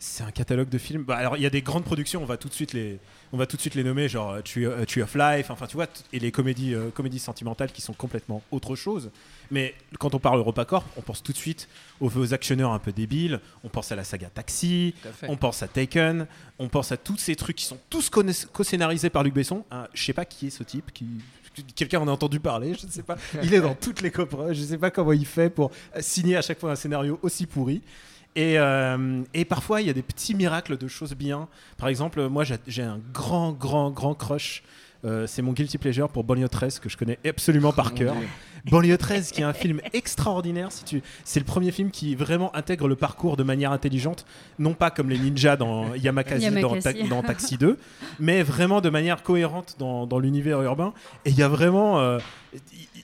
c'est 0.03 0.23
un 0.23 0.31
catalogue 0.31 0.69
de 0.69 0.77
films. 0.77 1.03
Bah, 1.03 1.15
alors 1.15 1.37
il 1.37 1.43
y 1.43 1.45
a 1.45 1.49
des 1.49 1.61
grandes 1.61 1.85
productions, 1.85 2.21
on 2.21 2.25
va 2.25 2.35
tout 2.35 2.49
de 2.49 2.53
suite 2.53 2.73
les 2.73 2.99
on 3.31 3.37
va 3.37 3.47
tout 3.47 3.55
de 3.55 3.61
suite 3.61 3.75
les 3.75 3.83
nommer 3.83 4.09
genre 4.09 4.31
euh, 4.31 4.41
Tree, 4.41 4.65
euh, 4.65 4.85
Tree 4.85 5.01
of 5.01 5.15
Life, 5.15 5.49
enfin 5.49 5.65
tu 5.65 5.75
vois 5.75 5.87
et 6.11 6.19
les 6.19 6.31
comédies 6.31 6.75
euh, 6.75 6.89
comédies 6.89 7.19
sentimentales 7.19 7.71
qui 7.71 7.81
sont 7.81 7.93
complètement 7.93 8.43
autre 8.51 8.75
chose. 8.75 9.11
Mais 9.49 9.73
quand 9.99 10.13
on 10.13 10.19
parle 10.19 10.39
EuropaCorp, 10.39 10.85
on 10.97 11.01
pense 11.01 11.23
tout 11.23 11.31
de 11.31 11.37
suite 11.37 11.69
aux, 12.01 12.09
aux 12.17 12.33
actionneurs 12.33 12.71
un 12.71 12.79
peu 12.79 12.91
débiles, 12.91 13.39
on 13.63 13.69
pense 13.69 13.91
à 13.91 13.95
la 13.95 14.03
saga 14.03 14.29
Taxi, 14.29 14.93
on 15.23 15.37
pense 15.37 15.63
à 15.63 15.67
Taken, 15.67 16.27
on 16.59 16.67
pense 16.67 16.91
à 16.91 16.97
tous 16.97 17.17
ces 17.17 17.35
trucs 17.35 17.55
qui 17.55 17.65
sont 17.65 17.79
tous 17.89 18.09
co-scénarisés 18.09 19.09
par 19.09 19.23
Luc 19.23 19.33
Besson. 19.33 19.63
Hein, 19.71 19.87
je 19.93 20.03
sais 20.03 20.13
pas 20.13 20.25
qui 20.25 20.47
est 20.47 20.51
ce 20.51 20.63
type 20.63 20.91
qui 20.93 21.07
Quelqu'un 21.75 21.99
en 21.99 22.07
a 22.07 22.11
entendu 22.11 22.39
parler, 22.39 22.73
je 22.73 22.87
ne 22.87 22.91
sais 22.91 23.03
pas. 23.03 23.15
Il 23.43 23.53
est 23.53 23.61
dans 23.61 23.75
toutes 23.75 24.01
les 24.01 24.09
coproches, 24.09 24.57
je 24.57 24.61
ne 24.61 24.67
sais 24.67 24.77
pas 24.77 24.89
comment 24.89 25.11
il 25.11 25.25
fait 25.25 25.51
pour 25.51 25.71
euh, 25.95 26.01
signer 26.01 26.35
à 26.35 26.41
chaque 26.41 26.59
fois 26.59 26.71
un 26.71 26.75
scénario 26.75 27.19
aussi 27.21 27.45
pourri. 27.45 27.81
Et, 28.35 28.57
euh, 28.57 29.21
et 29.33 29.45
parfois, 29.45 29.81
il 29.81 29.87
y 29.87 29.89
a 29.89 29.93
des 29.93 30.01
petits 30.01 30.33
miracles 30.33 30.77
de 30.77 30.87
choses 30.87 31.13
bien. 31.13 31.47
Par 31.77 31.87
exemple, 31.87 32.27
moi, 32.27 32.43
j'ai 32.43 32.83
un 32.83 32.99
grand, 33.13 33.51
grand, 33.51 33.91
grand 33.91 34.15
crush 34.15 34.63
euh, 35.05 35.27
c'est 35.27 35.41
mon 35.41 35.51
guilty 35.51 35.77
pleasure 35.77 36.07
pour 36.07 36.25
13 36.25 36.79
que 36.79 36.87
je 36.87 36.95
connais 36.95 37.19
absolument 37.25 37.73
par 37.73 37.93
cœur. 37.93 38.15
Banlieue 38.65 38.97
13 38.97 39.31
qui 39.31 39.41
est 39.41 39.43
un 39.43 39.53
film 39.53 39.81
extraordinaire. 39.93 40.71
Si 40.71 40.83
tu... 40.85 41.01
C'est 41.23 41.39
le 41.39 41.45
premier 41.45 41.71
film 41.71 41.91
qui 41.91 42.15
vraiment 42.15 42.55
intègre 42.55 42.87
le 42.87 42.95
parcours 42.95 43.35
de 43.37 43.43
manière 43.43 43.71
intelligente, 43.71 44.25
non 44.59 44.73
pas 44.73 44.89
comme 44.91 45.09
les 45.09 45.19
ninjas 45.19 45.55
dans 45.57 45.93
Yamakasi, 45.95 46.49
Dans, 46.49 46.55
Yamakasi. 46.75 46.99
Ta- 47.03 47.07
dans 47.07 47.21
Taxi 47.23 47.57
2, 47.57 47.77
mais 48.19 48.41
vraiment 48.43 48.79
de 48.81 48.89
manière 48.89 49.21
cohérente 49.23 49.75
dans, 49.79 50.07
dans 50.07 50.19
l'univers 50.19 50.61
urbain. 50.61 50.93
Et 51.25 51.31
il 51.31 51.37
y 51.37 51.43
a 51.43 51.47
vraiment... 51.49 51.99
euh, 51.99 52.19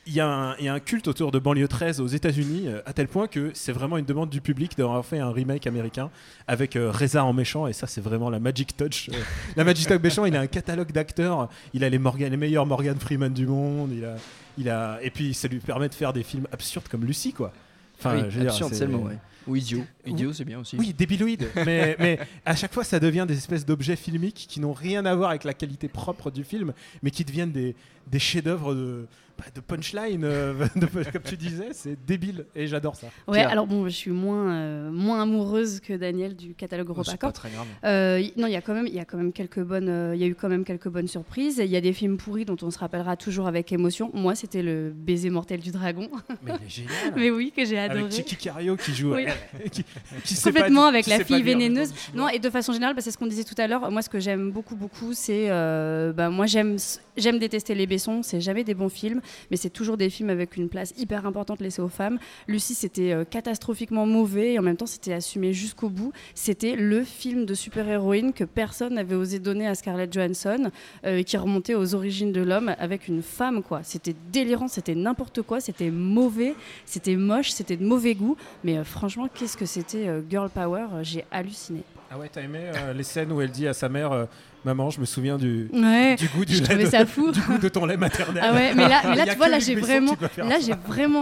il 0.05 0.13
y, 0.13 0.19
a 0.21 0.27
un- 0.27 0.55
il 0.57 0.65
y 0.65 0.67
a 0.67 0.73
un 0.73 0.79
culte 0.79 1.07
autour 1.07 1.31
de 1.31 1.39
Banlieue 1.39 1.67
13 1.67 1.99
aux 2.01 2.07
États-Unis, 2.07 2.63
euh, 2.67 2.81
à 2.85 2.93
tel 2.93 3.07
point 3.07 3.27
que 3.27 3.51
c'est 3.53 3.71
vraiment 3.71 3.97
une 3.97 4.05
demande 4.05 4.29
du 4.29 4.41
public 4.41 4.77
d'avoir 4.77 5.03
fait 5.05 5.19
un 5.19 5.31
remake 5.31 5.67
américain 5.67 6.09
avec 6.47 6.75
euh, 6.75 6.91
Reza 6.91 7.23
en 7.25 7.33
méchant, 7.33 7.67
et 7.67 7.73
ça, 7.73 7.85
c'est 7.87 8.01
vraiment 8.01 8.29
la 8.29 8.39
Magic 8.39 8.75
Touch. 8.77 9.09
euh, 9.09 9.13
la 9.55 9.63
Magic 9.63 9.87
Touch 9.87 10.01
méchant, 10.01 10.25
il 10.25 10.35
a 10.35 10.39
un 10.41 10.47
catalogue 10.47 10.91
d'acteurs, 10.91 11.49
il 11.73 11.83
a 11.83 11.89
les, 11.89 11.99
Morgan, 11.99 12.29
les 12.31 12.37
meilleurs 12.37 12.65
Morgan 12.65 12.97
Freeman 12.99 13.33
du 13.33 13.45
monde, 13.47 13.91
il 13.93 14.05
a, 14.05 14.15
il 14.59 14.69
a, 14.69 14.99
et 15.01 15.09
puis 15.09 15.33
ça 15.33 15.47
lui 15.47 15.59
permet 15.59 15.89
de 15.89 15.93
faire 15.93 16.13
des 16.13 16.23
films 16.23 16.47
absurdes 16.51 16.87
comme 16.87 17.05
Lucie, 17.05 17.33
quoi. 17.33 17.51
Enfin, 17.97 18.15
oui, 18.15 18.23
je 18.29 18.35
veux 18.35 18.41
dire, 18.41 18.51
absurde, 18.51 18.73
c'est 18.73 18.85
le 18.85 18.91
mot, 18.91 19.07
ouais. 19.07 19.17
Ou 19.47 19.55
idiot. 19.55 19.83
Idiot, 20.05 20.33
c'est 20.33 20.45
bien 20.45 20.59
aussi. 20.59 20.77
Oui, 20.77 20.93
débiloïde. 20.93 21.49
mais, 21.65 21.95
mais 21.99 22.19
à 22.45 22.55
chaque 22.55 22.73
fois, 22.73 22.83
ça 22.83 22.99
devient 22.99 23.25
des 23.27 23.37
espèces 23.37 23.65
d'objets 23.65 23.95
filmiques 23.95 24.45
qui 24.47 24.59
n'ont 24.59 24.73
rien 24.73 25.05
à 25.05 25.15
voir 25.15 25.31
avec 25.31 25.43
la 25.43 25.53
qualité 25.53 25.87
propre 25.87 26.29
du 26.29 26.43
film, 26.43 26.73
mais 27.01 27.11
qui 27.11 27.25
deviennent 27.25 27.51
des, 27.51 27.75
des 28.07 28.19
chefs-d'œuvre 28.19 28.75
de, 28.75 29.07
de 29.55 29.61
punchline, 29.61 30.23
euh, 30.23 30.53
de- 30.75 30.85
comme 31.11 31.21
tu 31.23 31.37
disais. 31.37 31.69
C'est 31.73 31.97
débile 32.05 32.45
et 32.55 32.67
j'adore 32.67 32.95
ça. 32.95 33.07
Ouais, 33.27 33.37
Pierre. 33.39 33.49
alors 33.49 33.67
bon, 33.67 33.85
je 33.85 33.89
suis 33.89 34.11
moins, 34.11 34.51
euh, 34.51 34.91
moins 34.91 35.21
amoureuse 35.21 35.79
que 35.79 35.93
Daniel 35.93 36.35
du 36.35 36.53
catalogue 36.53 36.87
c'est 36.87 36.93
EuropaCorp. 36.93 37.19
pas 37.19 37.31
très 37.31 37.49
grave. 37.49 37.65
Euh, 37.85 38.21
non, 38.37 38.47
il 38.47 38.53
y 38.53 38.55
a 38.55 38.61
quand 38.61 38.73
même, 38.73 38.87
il 38.87 38.93
y 38.93 38.99
a 38.99 39.05
quand 39.05 39.17
même 39.17 39.31
quelques 39.33 39.61
bonnes, 39.61 39.89
euh, 39.89 40.15
il 40.15 40.21
y 40.21 40.23
a 40.23 40.27
eu 40.27 40.35
quand 40.35 40.49
même 40.49 40.63
quelques 40.63 40.89
bonnes 40.89 41.07
surprises. 41.07 41.57
Il 41.63 41.69
y 41.71 41.75
a 41.77 41.81
des 41.81 41.93
films 41.93 42.17
pourris 42.17 42.45
dont 42.45 42.57
on 42.61 42.71
se 42.71 42.79
rappellera 42.79 43.15
toujours 43.17 43.47
avec 43.47 43.71
émotion. 43.71 44.11
Moi, 44.13 44.35
c'était 44.35 44.61
le 44.63 44.91
baiser 44.95 45.29
mortel 45.29 45.59
du 45.59 45.71
dragon. 45.71 46.09
Mais 46.43 46.51
il 46.59 46.65
est 46.65 46.69
génial. 46.69 47.13
Mais 47.15 47.29
oui, 47.31 47.51
que 47.55 47.65
j'ai 47.65 47.77
adoré. 47.79 47.99
Avec 48.01 48.13
Chicky 48.13 48.35
Cario 48.35 48.75
qui 48.75 48.93
joue. 48.93 49.13
Oui. 49.15 49.25
qui, 49.71 49.83
qui 50.23 50.33
sait 50.35 50.51
pas 50.51 50.59
Complètement 50.59 50.85
avec 50.87 51.03
qui 51.05 51.09
la 51.11 51.23
fille 51.23 51.43
vénéneuse. 51.43 51.93
Non, 52.13 52.27
et 52.29 52.39
de 52.39 52.49
façon 52.49 52.73
générale, 52.73 52.95
bah, 52.95 53.01
c'est 53.01 53.11
ce 53.11 53.17
qu'on 53.17 53.27
disait 53.27 53.43
tout 53.43 53.55
à 53.57 53.67
l'heure. 53.67 53.89
Moi, 53.91 54.01
ce 54.01 54.09
que 54.09 54.19
j'aime 54.19 54.51
beaucoup, 54.51 54.75
beaucoup, 54.75 55.13
c'est. 55.13 55.47
euh, 55.49 56.11
bah, 56.13 56.29
moi, 56.29 56.45
j'aime, 56.45 56.77
j'aime 57.17 57.39
détester 57.39 57.75
les 57.75 57.87
Bessons. 57.87 58.21
C'est 58.23 58.41
jamais 58.41 58.63
des 58.63 58.73
bons 58.73 58.89
films, 58.89 59.21
mais 59.51 59.57
c'est 59.57 59.69
toujours 59.69 59.97
des 59.97 60.09
films 60.09 60.29
avec 60.29 60.57
une 60.57 60.69
place 60.69 60.93
hyper 60.97 61.25
importante 61.25 61.59
laissée 61.59 61.81
aux 61.81 61.89
femmes. 61.89 62.19
Lucie, 62.47 62.75
c'était 62.75 63.11
euh, 63.11 63.23
catastrophiquement 63.23 64.05
mauvais 64.05 64.53
et 64.53 64.59
en 64.59 64.61
même 64.61 64.77
temps, 64.77 64.85
c'était 64.85 65.13
assumé 65.13 65.53
jusqu'au 65.53 65.89
bout. 65.89 66.11
C'était 66.35 66.75
le 66.75 67.03
film 67.03 67.45
de 67.45 67.53
super-héroïne 67.53 68.33
que 68.33 68.43
personne 68.43 68.95
n'avait 68.95 69.15
osé 69.15 69.39
donner 69.39 69.67
à 69.67 69.75
Scarlett 69.75 70.11
Johansson, 70.11 70.71
euh, 71.05 71.23
qui 71.23 71.37
remontait 71.37 71.75
aux 71.75 71.95
origines 71.95 72.31
de 72.31 72.41
l'homme 72.41 72.73
avec 72.79 73.07
une 73.07 73.21
femme, 73.21 73.63
quoi. 73.63 73.81
C'était 73.83 74.15
délirant, 74.31 74.67
c'était 74.67 74.95
n'importe 74.95 75.41
quoi, 75.41 75.59
c'était 75.59 75.91
mauvais, 75.91 76.55
c'était 76.85 77.15
moche, 77.15 77.51
c'était 77.51 77.77
de 77.77 77.85
mauvais 77.85 78.15
goût. 78.15 78.37
Mais 78.63 78.77
euh, 78.77 78.83
franchement, 78.83 79.27
qu'est-ce 79.33 79.57
que 79.57 79.65
c'était 79.65 80.07
Girl 80.29 80.49
Power 80.49 80.87
J'ai 81.01 81.25
halluciné. 81.31 81.83
Ah 82.11 82.17
ouais, 82.17 82.29
t'as 82.31 82.41
aimé 82.41 82.71
les 82.95 83.03
scènes 83.03 83.31
où 83.31 83.39
elle 83.39 83.51
dit 83.51 83.67
à 83.67 83.73
sa 83.73 83.87
mère 83.87 84.27
Maman, 84.65 84.89
je 84.89 84.99
me 84.99 85.05
souviens 85.05 85.37
du, 85.37 85.69
Ouais, 85.73 86.15
du 86.15 86.27
goût 86.27 86.43
du 86.43 86.55
je 86.55 86.63
lait 86.63 86.83
de- 86.83 86.89
ça 86.89 87.05
fou. 87.05 87.31
du 87.31 87.39
goût 87.41 87.57
de 87.57 87.69
ton 87.69 87.85
lait 87.85 87.95
maternel. 87.97 88.43
Ah 88.45 88.53
ouais, 88.53 88.73
mais 88.75 88.87
là, 88.89 89.01
mais 89.15 89.25
tu 89.25 89.35
vois, 89.37 89.47
là 89.47 89.59
j'ai 89.59 89.75
vraiment, 89.75 90.15
là 90.37 90.57
j'ai 90.59 90.73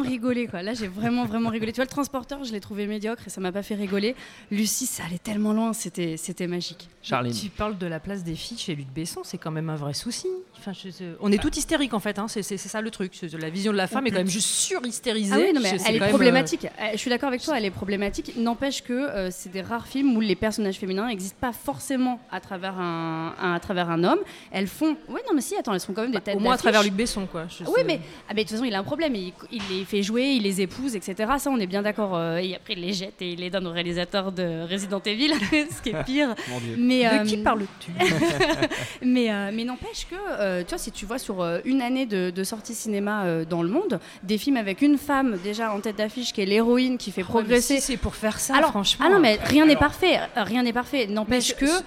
rigolé 0.07 0.47
quoi. 0.47 0.63
Là 0.63 0.73
j'ai 0.73 0.87
vraiment 0.87 1.25
vraiment 1.25 1.49
rigolé. 1.49 1.71
Tu 1.71 1.77
vois 1.77 1.85
le 1.85 1.89
transporteur, 1.89 2.43
je 2.43 2.51
l'ai 2.51 2.59
trouvé 2.59 2.87
médiocre 2.87 3.23
et 3.27 3.29
ça 3.29 3.39
m'a 3.41 3.51
pas 3.51 3.61
fait 3.63 3.75
rigoler. 3.75 4.15
Lucie, 4.51 4.85
ça 4.85 5.03
allait 5.05 5.17
tellement 5.19 5.53
loin, 5.53 5.73
c'était 5.73 6.17
c'était 6.17 6.47
magique. 6.47 6.89
Charline. 7.03 7.31
Tu 7.33 7.49
parles 7.49 7.77
de 7.77 7.87
la 7.87 7.99
place 7.99 8.23
des 8.23 8.35
filles 8.35 8.57
chez 8.57 8.75
Luc 8.75 8.87
Besson, 8.93 9.21
c'est 9.23 9.37
quand 9.37 9.51
même 9.51 9.69
un 9.69 9.75
vrai 9.75 9.93
souci. 9.93 10.27
Enfin, 10.57 10.73
je- 10.73 10.89
je- 10.89 11.15
on 11.19 11.31
est 11.31 11.37
tout 11.37 11.53
hystérique 11.55 11.93
en 11.93 11.99
fait, 11.99 12.17
hein, 12.19 12.27
c'est 12.27 12.41
ça 12.57 12.81
le 12.81 12.89
truc. 12.89 13.13
La 13.39 13.49
vision 13.49 13.71
de 13.71 13.77
la 13.77 13.87
femme 13.87 14.07
est 14.07 14.11
quand 14.11 14.17
même 14.17 14.27
juste 14.27 14.47
sur-hystérisée. 14.49 15.33
Ah 15.35 15.39
oui, 15.39 15.53
non, 15.53 15.61
mais 15.61 15.77
elle 15.85 15.95
est 15.97 16.09
problématique. 16.09 16.65
Euh, 16.65 16.87
Je 16.93 16.97
suis 16.97 17.09
d'accord 17.09 17.27
avec 17.29 17.41
toi, 17.43 17.57
elle 17.57 17.65
est 17.65 17.71
problématique. 17.71 18.33
N'empêche 18.37 18.81
que 18.83 18.93
euh, 18.93 19.29
c'est 19.31 19.51
des 19.51 19.61
rares 19.61 19.87
films 19.87 20.15
où 20.17 20.21
les 20.21 20.35
personnages 20.35 20.77
féminins 20.77 21.07
n'existent 21.07 21.37
pas 21.39 21.53
forcément 21.53 22.19
à 22.31 22.39
travers 22.39 22.79
un, 22.79 23.26
un- 23.41 23.53
à 23.53 23.59
travers 23.59 23.89
un 23.89 24.03
homme. 24.03 24.19
Elles 24.51 24.67
font. 24.67 24.95
Oui, 25.09 25.19
non, 25.27 25.33
mais 25.35 25.41
si, 25.41 25.55
attends, 25.55 25.73
elles 25.73 25.79
font 25.79 25.93
quand 25.93 26.01
même 26.03 26.11
des 26.11 26.17
euh, 26.17 26.21
têtes 26.21 26.35
au 26.35 26.39
moins 26.39 26.53
à 26.53 26.57
travers 26.57 26.83
Luc 26.83 26.93
Besson, 26.93 27.25
quoi. 27.25 27.45
Je- 27.49 27.63
Oui, 27.65 27.81
mais, 27.85 27.99
ah, 28.29 28.33
mais 28.35 28.43
de 28.43 28.47
toute 28.49 28.51
façon, 28.57 28.65
il 28.65 28.73
a 28.75 28.79
un 28.79 28.83
problème. 28.83 29.15
Il, 29.15 29.33
il 29.51 29.61
les 29.69 29.85
fait 29.85 30.03
jouer, 30.03 30.23
il 30.33 30.43
les 30.43 30.61
épouse, 30.61 30.95
etc. 30.95 31.31
Ça, 31.37 31.49
on 31.49 31.57
est 31.59 31.67
bien 31.67 31.81
d'accord. 31.81 32.15
euh, 32.15 32.37
et 32.37 32.55
après, 32.55 32.73
il 32.73 32.81
les 32.81 32.93
jette 32.93 33.21
et 33.21 33.31
il 33.31 33.39
les 33.39 33.49
donne 33.49 33.67
au 33.67 33.71
réalisateur 33.71 34.31
de 34.31 34.67
Resident 34.69 35.01
Evil, 35.05 35.33
ce 35.51 35.81
qui 35.81 35.89
est 35.89 36.03
pire. 36.03 36.29
Mon 36.49 36.59
Dieu. 36.59 36.75
Mais, 36.77 37.03
De 37.03 37.07
euh, 37.21 37.25
qui 37.25 37.37
parles-tu? 37.37 37.91
Mais, 39.01 39.31
euh, 39.31 39.51
mais 39.53 39.63
n'empêche 39.63 40.07
que, 40.09 40.15
euh, 40.39 40.61
tu 40.63 40.69
vois, 40.69 40.77
si 40.77 40.91
tu 40.91 41.05
vois 41.05 41.19
sur 41.19 41.41
euh, 41.41 41.59
une 41.65 41.81
année 41.81 42.05
de, 42.05 42.29
de 42.29 42.43
sortie 42.43 42.73
cinéma 42.73 43.23
euh, 43.25 43.45
dans 43.45 43.61
le 43.63 43.69
monde, 43.69 43.99
des 44.23 44.37
films 44.37 44.57
avec 44.57 44.81
une 44.81 44.97
femme 44.97 45.37
déjà 45.43 45.71
en 45.73 45.79
tête 45.79 45.97
d'affiche 45.97 46.33
qui 46.33 46.41
est 46.41 46.45
l'héroïne, 46.45 46.97
qui 46.97 47.11
fait 47.11 47.23
progresser. 47.23 47.75
Si 47.75 47.81
c'est 47.81 47.97
pour 47.97 48.15
faire 48.15 48.39
ça, 48.39 48.55
Alors, 48.55 48.69
franchement. 48.71 49.05
ah 49.07 49.13
non, 49.13 49.19
mais 49.19 49.37
rien 49.43 49.65
n'est 49.65 49.75
parfait. 49.75 50.19
Rien 50.35 50.63
n'est 50.63 50.73
parfait. 50.73 51.07
N'empêche 51.07 51.55
que 51.55 51.65
euh, 51.65 51.79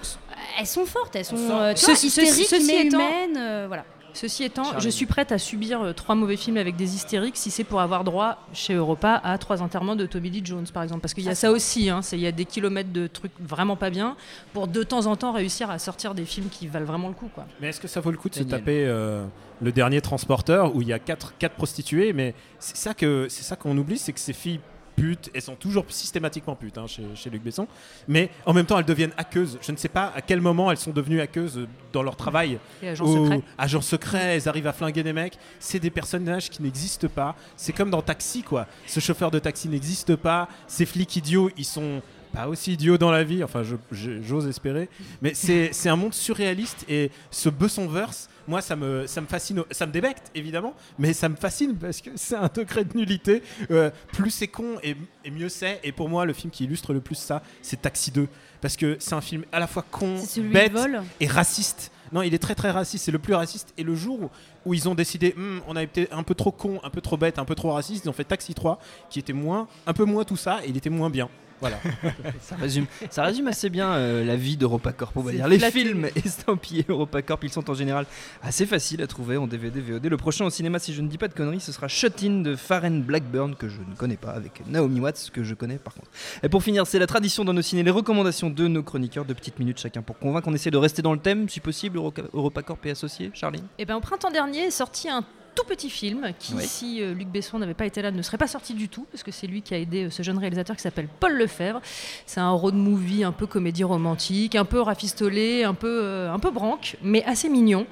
elles 0.59 0.67
sont 0.67 0.85
fortes, 0.85 1.15
elles 1.15 1.25
sont 1.25 1.35
euh, 1.37 1.73
tu 1.73 1.85
vois, 1.85 1.95
Ceci- 1.95 2.07
hystériques, 2.07 2.45
ceci 2.47 2.67
mais 2.67 2.85
étant- 2.87 2.97
humaines. 2.99 3.37
euh, 3.37 3.65
voilà. 3.67 3.85
Ceci 4.13 4.43
étant, 4.43 4.77
je 4.77 4.89
suis 4.89 5.05
prête 5.05 5.31
à 5.31 5.37
subir 5.37 5.81
euh, 5.81 5.93
trois 5.93 6.15
mauvais 6.15 6.35
films 6.35 6.57
avec 6.57 6.75
des 6.75 6.95
hystériques 6.95 7.37
si 7.37 7.49
c'est 7.49 7.63
pour 7.63 7.79
avoir 7.79 8.03
droit 8.03 8.39
chez 8.51 8.73
Europa 8.73 9.21
à 9.23 9.37
trois 9.37 9.61
enterrements 9.61 9.95
de 9.95 10.05
Tommy 10.05 10.29
Lee 10.29 10.41
Jones, 10.43 10.67
par 10.73 10.83
exemple. 10.83 10.99
Parce 10.99 11.13
qu'il 11.13 11.23
y 11.23 11.29
a 11.29 11.35
ça 11.35 11.49
aussi, 11.49 11.89
hein, 11.89 12.01
c'est- 12.01 12.17
il 12.17 12.21
y 12.21 12.27
a 12.27 12.33
des 12.33 12.43
kilomètres 12.43 12.91
de 12.91 13.07
trucs 13.07 13.31
vraiment 13.39 13.77
pas 13.77 13.89
bien 13.89 14.17
pour 14.51 14.67
de 14.67 14.83
temps 14.83 15.05
en 15.05 15.15
temps 15.15 15.31
réussir 15.31 15.71
à 15.71 15.79
sortir 15.79 16.13
des 16.13 16.25
films 16.25 16.49
qui 16.49 16.67
valent 16.67 16.85
vraiment 16.85 17.07
le 17.07 17.13
coup. 17.13 17.29
Quoi. 17.33 17.45
Mais 17.61 17.69
est-ce 17.69 17.79
que 17.79 17.87
ça 17.87 18.01
vaut 18.01 18.11
le 18.11 18.17
coup 18.17 18.27
de 18.27 18.35
se 18.35 18.43
taper 18.43 18.83
euh, 18.85 19.23
le 19.61 19.71
dernier 19.71 20.01
transporteur 20.01 20.75
où 20.75 20.81
il 20.81 20.89
y 20.89 20.93
a 20.93 20.99
quatre, 20.99 21.33
quatre 21.39 21.55
prostituées? 21.55 22.11
Mais 22.11 22.35
c'est 22.59 22.75
ça 22.75 22.93
que 22.93 23.27
c'est 23.29 23.43
ça 23.43 23.55
qu'on 23.55 23.77
oublie, 23.77 23.97
c'est 23.97 24.11
que 24.11 24.19
ces 24.19 24.33
filles 24.33 24.59
putes, 25.01 25.31
elles 25.33 25.41
sont 25.41 25.55
toujours 25.55 25.85
systématiquement 25.89 26.55
putes 26.55 26.77
hein, 26.77 26.85
chez, 26.85 27.03
chez 27.15 27.31
Luc 27.31 27.41
Besson, 27.41 27.67
mais 28.07 28.29
en 28.45 28.53
même 28.53 28.67
temps 28.67 28.77
elles 28.77 28.85
deviennent 28.85 29.13
hackeuses. 29.17 29.57
Je 29.61 29.71
ne 29.71 29.77
sais 29.77 29.89
pas 29.89 30.13
à 30.15 30.21
quel 30.21 30.41
moment 30.41 30.69
elles 30.69 30.77
sont 30.77 30.91
devenues 30.91 31.21
hackeuses 31.21 31.67
dans 31.91 32.03
leur 32.03 32.15
travail. 32.15 32.59
Et 32.83 32.89
agent 32.89 33.03
ou 33.03 33.25
secret. 33.25 33.41
agents 33.57 33.81
secrets, 33.81 34.35
elles 34.35 34.47
arrivent 34.47 34.67
à 34.67 34.73
flinguer 34.73 35.01
des 35.01 35.13
mecs. 35.13 35.39
C'est 35.59 35.79
des 35.79 35.89
personnages 35.89 36.51
qui 36.51 36.61
n'existent 36.61 37.07
pas. 37.07 37.35
C'est 37.57 37.73
comme 37.73 37.89
dans 37.89 38.03
Taxi, 38.03 38.43
quoi. 38.43 38.67
Ce 38.85 38.99
chauffeur 38.99 39.31
de 39.31 39.39
taxi 39.39 39.69
n'existe 39.69 40.15
pas. 40.15 40.47
Ces 40.67 40.85
flics 40.85 41.15
idiots, 41.15 41.49
ils 41.57 41.65
sont 41.65 42.01
pas 42.33 42.47
aussi 42.47 42.73
idiots 42.73 42.97
dans 42.97 43.11
la 43.11 43.23
vie. 43.23 43.43
Enfin, 43.43 43.63
j'ose 43.91 44.47
espérer. 44.47 44.89
Mais 45.21 45.33
c'est 45.33 45.89
un 45.89 45.95
monde 45.95 46.13
surréaliste 46.13 46.85
et 46.89 47.11
ce 47.29 47.49
Bessonverse, 47.49 48.29
moi, 48.47 48.61
ça 48.61 48.75
me, 48.75 49.05
ça 49.07 49.21
me 49.21 49.27
fascine. 49.27 49.63
Ça 49.71 49.85
me 49.85 49.91
débecte, 49.91 50.31
évidemment, 50.35 50.73
mais 50.97 51.13
ça 51.13 51.29
me 51.29 51.35
fascine 51.35 51.75
parce 51.75 52.01
que 52.01 52.09
c'est 52.15 52.35
un 52.35 52.49
degré 52.53 52.83
de 52.83 52.97
nullité. 52.97 53.43
Euh, 53.69 53.91
plus 54.13 54.31
c'est 54.31 54.47
con 54.47 54.77
et, 54.83 54.95
et 55.23 55.31
mieux 55.31 55.49
c'est. 55.49 55.79
Et 55.83 55.91
pour 55.91 56.09
moi, 56.09 56.25
le 56.25 56.33
film 56.33 56.51
qui 56.51 56.65
illustre 56.65 56.93
le 56.93 57.01
plus 57.01 57.15
ça, 57.15 57.43
c'est 57.61 57.81
Taxi 57.81 58.11
2. 58.11 58.27
Parce 58.59 58.77
que 58.77 58.97
c'est 58.99 59.13
un 59.13 59.21
film 59.21 59.43
à 59.51 59.59
la 59.59 59.67
fois 59.67 59.85
con, 59.89 60.17
bête 60.51 60.73
et 61.19 61.27
raciste. 61.27 61.91
Non, 62.11 62.21
il 62.23 62.33
est 62.33 62.39
très 62.39 62.55
très 62.55 62.71
raciste. 62.71 63.05
C'est 63.05 63.11
le 63.11 63.19
plus 63.19 63.33
raciste. 63.33 63.73
Et 63.77 63.83
le 63.83 63.95
jour 63.95 64.19
où, 64.19 64.29
où 64.65 64.73
ils 64.73 64.87
ont 64.89 64.95
décidé, 64.95 65.33
Hum, 65.37 65.61
on 65.67 65.75
a 65.75 65.83
été 65.83 66.07
un 66.11 66.23
peu 66.23 66.35
trop 66.35 66.51
con, 66.51 66.79
un 66.83 66.89
peu 66.89 67.01
trop 67.01 67.17
bête, 67.17 67.39
un 67.39 67.45
peu 67.45 67.55
trop 67.55 67.71
raciste, 67.71 68.05
ils 68.05 68.09
ont 68.09 68.13
fait 68.13 68.23
Taxi 68.23 68.53
3, 68.53 68.79
qui 69.09 69.19
était 69.19 69.33
moins, 69.33 69.67
un 69.87 69.93
peu 69.93 70.05
moins 70.05 70.23
tout 70.23 70.37
ça, 70.37 70.59
et 70.65 70.69
il 70.69 70.77
était 70.77 70.89
moins 70.89 71.09
bien. 71.09 71.29
Voilà. 71.61 71.77
Ça 72.41 72.55
résume, 72.55 72.87
ça 73.11 73.23
résume 73.23 73.47
assez 73.47 73.69
bien 73.69 73.91
euh, 73.91 74.25
la 74.25 74.35
vie 74.35 74.57
d'EuropaCorp, 74.57 75.11
on 75.15 75.21
va 75.21 75.31
dire. 75.31 75.47
Les 75.47 75.59
films 75.59 76.07
estampillés 76.15 76.85
EuropaCorp, 76.89 77.43
ils 77.43 77.51
sont 77.51 77.69
en 77.69 77.75
général 77.75 78.07
assez 78.41 78.65
faciles 78.65 79.01
à 79.03 79.07
trouver 79.07 79.37
en 79.37 79.45
DVD, 79.45 79.79
VOD. 79.79 80.07
Le 80.07 80.17
prochain 80.17 80.45
au 80.45 80.49
cinéma, 80.49 80.79
si 80.79 80.91
je 80.91 81.01
ne 81.03 81.07
dis 81.07 81.19
pas 81.19 81.27
de 81.27 81.35
conneries, 81.35 81.59
ce 81.59 81.71
sera 81.71 81.87
Shut 81.87 82.23
In 82.23 82.41
de 82.41 82.55
Farren 82.55 83.03
Blackburn, 83.03 83.55
que 83.55 83.69
je 83.69 83.79
ne 83.79 83.95
connais 83.95 84.17
pas, 84.17 84.31
avec 84.31 84.63
Naomi 84.67 84.99
Watts, 84.99 85.29
que 85.31 85.43
je 85.43 85.53
connais 85.53 85.77
par 85.77 85.93
contre. 85.93 86.09
Et 86.41 86.49
pour 86.49 86.63
finir, 86.63 86.87
c'est 86.87 86.97
la 86.97 87.07
tradition 87.07 87.45
dans 87.45 87.53
nos 87.53 87.61
ciné, 87.61 87.83
les 87.83 87.91
recommandations 87.91 88.49
de 88.49 88.67
nos 88.67 88.81
chroniqueurs, 88.81 89.25
de 89.25 89.33
petites 89.33 89.59
minutes 89.59 89.79
chacun 89.79 90.01
pour 90.01 90.17
convaincre. 90.17 90.47
On 90.47 90.53
essaie 90.55 90.71
de 90.71 90.77
rester 90.77 91.03
dans 91.03 91.13
le 91.13 91.19
thème, 91.19 91.47
si 91.47 91.59
possible, 91.59 91.99
EuropaCorp 91.99 92.79
et 92.85 92.91
associés. 92.91 93.29
Charline? 93.35 93.65
Et 93.77 93.85
ben, 93.85 93.95
au 93.95 94.01
printemps 94.01 94.31
dernier 94.31 94.50
est 94.59 94.71
sorti 94.71 95.09
un 95.09 95.23
tout 95.53 95.65
petit 95.67 95.89
film 95.89 96.31
qui, 96.39 96.53
Oui. 96.53 96.63
si 96.65 97.01
euh, 97.01 97.13
Luc 97.13 97.27
Besson 97.27 97.59
n'avait 97.59 97.73
pas 97.73 97.85
été 97.85 98.01
là, 98.01 98.09
ne 98.11 98.21
serait 98.21 98.37
pas 98.37 98.47
sorti 98.47 98.73
du 98.73 98.87
tout, 98.87 99.05
parce 99.11 99.21
que 99.21 99.31
c'est 99.31 99.47
lui 99.47 99.61
qui 99.61 99.73
a 99.73 99.77
aidé 99.79 100.05
euh, 100.05 100.09
ce 100.09 100.23
jeune 100.23 100.37
réalisateur 100.37 100.75
qui 100.77 100.81
s'appelle 100.81 101.09
Paul 101.19 101.33
Lefebvre. 101.37 101.81
C'est 102.25 102.39
un 102.39 102.51
road 102.51 102.73
movie 102.73 103.23
un 103.25 103.33
peu 103.33 103.47
comédie 103.47 103.83
romantique, 103.83 104.55
un 104.55 104.63
peu 104.65 104.79
rafistolé, 104.79 105.63
un 105.65 105.73
peu, 105.73 105.99
euh, 106.03 106.31
un 106.31 106.39
peu 106.39 106.51
branque, 106.51 106.95
mais 107.03 107.23
assez 107.25 107.49
mignon. 107.49 107.85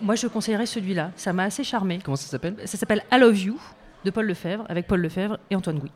Moi, 0.00 0.14
je 0.14 0.26
conseillerais 0.28 0.64
celui-là. 0.64 1.10
Ça 1.16 1.34
m'a 1.34 1.42
assez 1.44 1.62
charmé. 1.62 1.98
Comment 2.02 2.16
ça 2.16 2.26
s'appelle? 2.28 2.56
Ça 2.64 2.78
s'appelle 2.78 3.02
I 3.12 3.18
Love 3.18 3.38
You 3.38 3.60
de 4.04 4.10
Paul 4.10 4.24
Lefebvre, 4.24 4.64
avec 4.68 4.86
Paul 4.86 5.00
Lefebvre 5.00 5.38
et 5.50 5.56
Antoine 5.56 5.78
Gouy. 5.78 5.90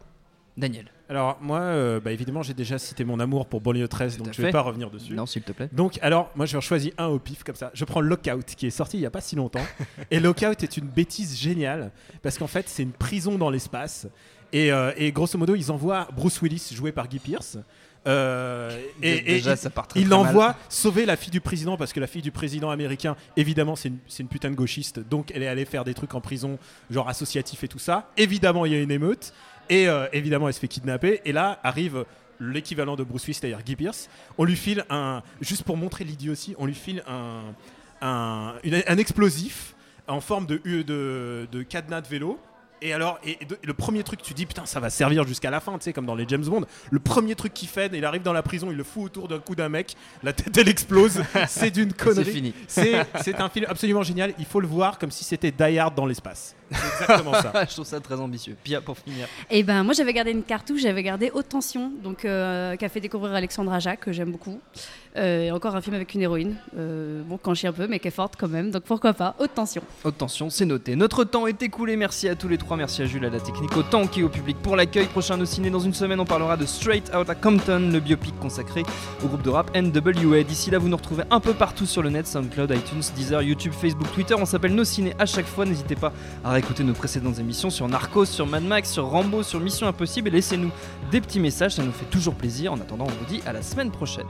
Daniel. 0.56 0.86
Alors, 1.08 1.38
moi, 1.40 1.60
euh, 1.60 2.00
bah, 2.00 2.12
évidemment, 2.12 2.42
j'ai 2.42 2.54
déjà 2.54 2.78
cité 2.78 3.04
mon 3.04 3.20
amour 3.20 3.46
pour 3.46 3.60
Banlieue 3.60 3.88
13, 3.88 4.16
Tout 4.16 4.22
donc 4.24 4.32
je 4.34 4.40
vais 4.40 4.48
fait. 4.48 4.52
pas 4.52 4.60
revenir 4.62 4.90
dessus. 4.90 5.12
Non, 5.14 5.26
s'il 5.26 5.42
te 5.42 5.52
plaît. 5.52 5.68
Donc, 5.72 5.98
alors, 6.02 6.30
moi, 6.36 6.46
je 6.46 6.52
vais 6.52 6.58
en 6.58 6.62
choisir 6.62 6.92
un 6.98 7.06
au 7.06 7.18
pif, 7.18 7.42
comme 7.42 7.54
ça. 7.54 7.70
Je 7.74 7.84
prends 7.84 8.00
Lockout, 8.00 8.44
qui 8.56 8.66
est 8.66 8.70
sorti 8.70 8.96
il 8.98 9.00
y 9.00 9.06
a 9.06 9.10
pas 9.10 9.20
si 9.20 9.36
longtemps. 9.36 9.64
et 10.10 10.20
Lockout 10.20 10.62
est 10.62 10.76
une 10.76 10.86
bêtise 10.86 11.38
géniale, 11.38 11.90
parce 12.22 12.38
qu'en 12.38 12.46
fait, 12.46 12.68
c'est 12.68 12.82
une 12.82 12.92
prison 12.92 13.36
dans 13.38 13.50
l'espace. 13.50 14.06
Et, 14.54 14.70
euh, 14.72 14.92
et 14.96 15.12
grosso 15.12 15.38
modo, 15.38 15.54
ils 15.54 15.70
envoient 15.72 16.08
Bruce 16.14 16.40
Willis, 16.42 16.70
joué 16.74 16.92
par 16.92 17.08
Guy 17.08 17.18
Pearce. 17.18 17.56
euh, 18.06 18.78
et, 19.02 19.18
et 19.18 19.22
Déjà, 19.36 19.52
il- 19.52 19.56
ça 19.56 19.70
part 19.70 19.86
très, 19.88 20.00
il 20.00 20.08
l'envoie 20.08 20.56
sauver 20.68 21.06
la 21.06 21.16
fille 21.16 21.30
du 21.30 21.40
président 21.40 21.76
parce 21.76 21.92
que 21.92 22.00
la 22.00 22.06
fille 22.06 22.20
du 22.22 22.32
président 22.32 22.70
américain, 22.70 23.16
évidemment, 23.36 23.76
c'est 23.76 23.88
une, 23.88 23.98
c'est 24.08 24.22
une 24.22 24.28
putain 24.28 24.50
de 24.50 24.56
gauchiste, 24.56 24.98
donc 25.08 25.30
elle 25.34 25.42
est 25.42 25.46
allée 25.48 25.64
faire 25.64 25.84
des 25.84 25.94
trucs 25.94 26.14
en 26.14 26.20
prison, 26.20 26.58
genre 26.90 27.08
associatif 27.08 27.62
et 27.64 27.68
tout 27.68 27.78
ça. 27.78 28.10
Évidemment, 28.16 28.66
il 28.66 28.72
y 28.72 28.74
a 28.74 28.80
une 28.80 28.90
émeute 28.90 29.32
et 29.68 29.88
euh, 29.88 30.06
évidemment, 30.12 30.48
elle 30.48 30.54
se 30.54 30.60
fait 30.60 30.68
kidnapper. 30.68 31.20
Et 31.24 31.32
là 31.32 31.58
arrive 31.62 32.04
l'équivalent 32.40 32.96
de 32.96 33.04
Bruce 33.04 33.24
Willis, 33.24 33.38
c'est-à-dire 33.40 33.62
Guy 33.62 33.76
Pearce. 33.76 34.08
On 34.38 34.44
lui 34.44 34.56
file 34.56 34.84
un, 34.90 35.22
juste 35.40 35.62
pour 35.64 35.76
montrer 35.76 36.04
l'idiotie, 36.04 36.54
on 36.58 36.66
lui 36.66 36.74
file 36.74 37.02
un, 37.06 37.54
un, 38.00 38.54
un 38.64 38.98
explosif 38.98 39.74
en 40.08 40.20
forme 40.20 40.46
de, 40.46 40.60
de, 40.64 41.46
de 41.50 41.62
cadenas 41.62 42.00
de 42.00 42.08
vélo. 42.08 42.38
Et 42.82 42.92
alors, 42.92 43.18
et, 43.24 43.38
et 43.40 43.44
de- 43.44 43.58
et 43.62 43.66
le 43.66 43.74
premier 43.74 44.02
truc, 44.02 44.20
tu 44.22 44.34
dis 44.34 44.44
putain, 44.44 44.66
ça 44.66 44.80
va 44.80 44.90
servir 44.90 45.26
jusqu'à 45.26 45.50
la 45.50 45.60
fin, 45.60 45.72
tu 45.78 45.84
sais, 45.84 45.92
comme 45.92 46.06
dans 46.06 46.14
les 46.14 46.24
James 46.28 46.44
Bond. 46.44 46.64
Le 46.90 46.98
premier 46.98 47.34
truc 47.34 47.54
qu'il 47.54 47.68
fait, 47.68 47.90
il 47.94 48.04
arrive 48.04 48.22
dans 48.22 48.32
la 48.32 48.42
prison, 48.42 48.68
il 48.70 48.76
le 48.76 48.84
fout 48.84 49.04
autour 49.04 49.28
d'un 49.28 49.38
coup 49.38 49.54
d'un 49.54 49.68
mec, 49.68 49.94
la 50.22 50.32
tête 50.32 50.56
elle 50.58 50.68
explose. 50.68 51.22
c'est 51.48 51.70
d'une 51.70 51.92
connerie. 51.92 52.24
C'est 52.24 52.30
fini. 52.32 52.54
C'est 52.66 53.06
c'est 53.22 53.40
un 53.40 53.48
film 53.48 53.66
absolument 53.68 54.02
génial. 54.02 54.34
Il 54.38 54.44
faut 54.44 54.60
le 54.60 54.66
voir 54.66 54.98
comme 54.98 55.10
si 55.10 55.24
c'était 55.24 55.50
Die 55.52 55.78
Hard 55.78 55.94
dans 55.94 56.06
l'espace. 56.06 56.54
C'est 56.70 57.02
exactement 57.02 57.34
ça. 57.34 57.52
Je 57.68 57.72
trouve 57.74 57.84
ça 57.86 58.00
très 58.00 58.14
ambitieux. 58.18 58.56
Pia, 58.64 58.80
pour 58.80 58.96
finir. 58.98 59.28
Et 59.50 59.62
ben 59.62 59.82
moi 59.84 59.94
j'avais 59.94 60.12
gardé 60.12 60.30
une 60.32 60.42
cartouche, 60.42 60.80
j'avais 60.82 61.02
gardé 61.02 61.30
Haute 61.32 61.48
Tension, 61.50 61.92
donc 62.02 62.24
euh, 62.24 62.76
qu'a 62.76 62.88
fait 62.88 63.00
découvrir 63.00 63.34
Alexandra 63.34 63.78
Jacques 63.78 64.00
que 64.00 64.12
j'aime 64.12 64.32
beaucoup. 64.32 64.58
Euh, 65.14 65.42
et 65.42 65.50
encore 65.50 65.76
un 65.76 65.82
film 65.82 65.94
avec 65.94 66.14
une 66.14 66.22
héroïne, 66.22 66.56
euh, 66.78 67.20
bon 67.26 67.36
quand 67.36 67.52
chie 67.54 67.66
un 67.66 67.72
peu 67.74 67.86
mais 67.86 67.98
qui 67.98 68.08
est 68.08 68.12
forte 68.12 68.34
quand 68.38 68.48
même, 68.48 68.70
donc 68.70 68.84
pourquoi 68.84 69.12
pas 69.12 69.34
Haute 69.38 69.52
Tension. 69.54 69.82
Haute 70.04 70.16
tension, 70.16 70.48
c'est 70.48 70.64
noté. 70.64 70.96
Notre 70.96 71.24
temps 71.24 71.46
est 71.46 71.62
écoulé. 71.62 71.96
Merci 71.96 72.28
à 72.30 72.34
tous 72.34 72.48
les 72.48 72.56
trois. 72.56 72.71
Merci 72.76 73.02
à 73.02 73.04
Jules, 73.04 73.24
à 73.24 73.30
la 73.30 73.40
technique, 73.40 73.76
au 73.76 73.82
temps 73.82 74.02
est 74.02 74.22
au 74.22 74.28
public 74.28 74.56
pour 74.62 74.76
l'accueil. 74.76 75.06
Prochain 75.06 75.38
au 75.40 75.44
ciné 75.44 75.68
dans 75.68 75.80
une 75.80 75.92
semaine, 75.92 76.20
on 76.20 76.24
parlera 76.24 76.56
de 76.56 76.64
Straight 76.64 77.10
Outta 77.14 77.34
Compton, 77.34 77.90
le 77.92 78.00
biopic 78.00 78.38
consacré 78.38 78.82
au 79.22 79.26
groupe 79.26 79.42
de 79.42 79.50
rap 79.50 79.76
NWA. 79.76 80.42
D'ici 80.42 80.70
là, 80.70 80.78
vous 80.78 80.88
nous 80.88 80.96
retrouvez 80.96 81.24
un 81.30 81.40
peu 81.40 81.52
partout 81.52 81.86
sur 81.86 82.02
le 82.02 82.10
net 82.10 82.26
SoundCloud, 82.26 82.70
iTunes, 82.70 83.02
Deezer, 83.14 83.42
YouTube, 83.42 83.72
Facebook, 83.72 84.10
Twitter. 84.12 84.34
On 84.38 84.46
s'appelle 84.46 84.74
Nos 84.74 84.84
Ciné 84.84 85.14
à 85.18 85.26
chaque 85.26 85.46
fois. 85.46 85.64
N'hésitez 85.64 85.96
pas 85.96 86.12
à 86.44 86.52
réécouter 86.52 86.84
nos 86.84 86.94
précédentes 86.94 87.38
émissions 87.38 87.70
sur 87.70 87.86
Narcos, 87.88 88.26
sur 88.26 88.46
Mad 88.46 88.64
Max, 88.64 88.90
sur 88.90 89.06
Rambo, 89.06 89.42
sur 89.42 89.60
Mission 89.60 89.86
Impossible. 89.86 90.28
Et 90.28 90.32
laissez-nous 90.32 90.70
des 91.10 91.20
petits 91.20 91.40
messages, 91.40 91.72
ça 91.72 91.82
nous 91.82 91.92
fait 91.92 92.06
toujours 92.06 92.34
plaisir. 92.34 92.72
En 92.72 92.76
attendant, 92.76 93.04
on 93.06 93.24
vous 93.24 93.26
dit 93.28 93.42
à 93.46 93.52
la 93.52 93.62
semaine 93.62 93.90
prochaine. 93.90 94.26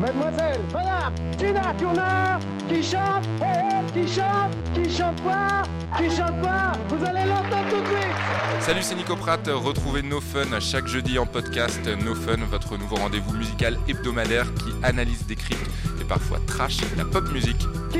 Mademoiselle, 0.00 0.60
madame, 0.72 1.12
Tina 1.36 1.74
Turner, 1.76 2.38
qui 2.70 2.82
chante, 2.82 3.26
eh, 3.42 3.44
eh, 3.44 3.92
qui 3.92 4.08
chante, 4.10 4.56
qui 4.72 4.90
chante 4.90 5.20
pas, 5.22 5.62
qui 5.98 6.08
chante 6.16 6.40
pas, 6.40 6.72
vous 6.88 7.04
allez 7.04 7.28
l'entendre 7.28 7.68
tout 7.68 7.82
de 7.82 7.86
suite. 7.86 8.60
Salut, 8.60 8.82
c'est 8.82 8.94
Nico 8.94 9.14
Pratt. 9.14 9.46
Retrouvez 9.46 10.02
No 10.02 10.22
Fun 10.22 10.58
chaque 10.58 10.86
jeudi 10.86 11.18
en 11.18 11.26
podcast. 11.26 11.86
No 12.02 12.14
Fun, 12.14 12.38
votre 12.50 12.78
nouveau 12.78 12.96
rendez-vous 12.96 13.34
musical 13.34 13.76
hebdomadaire 13.88 14.46
qui 14.54 14.72
analyse, 14.82 15.26
décrypte 15.26 15.70
et 16.00 16.04
parfois 16.04 16.38
trash 16.46 16.78
la 16.96 17.04
pop 17.04 17.30
musique. 17.30 17.66
Qui 17.92 17.99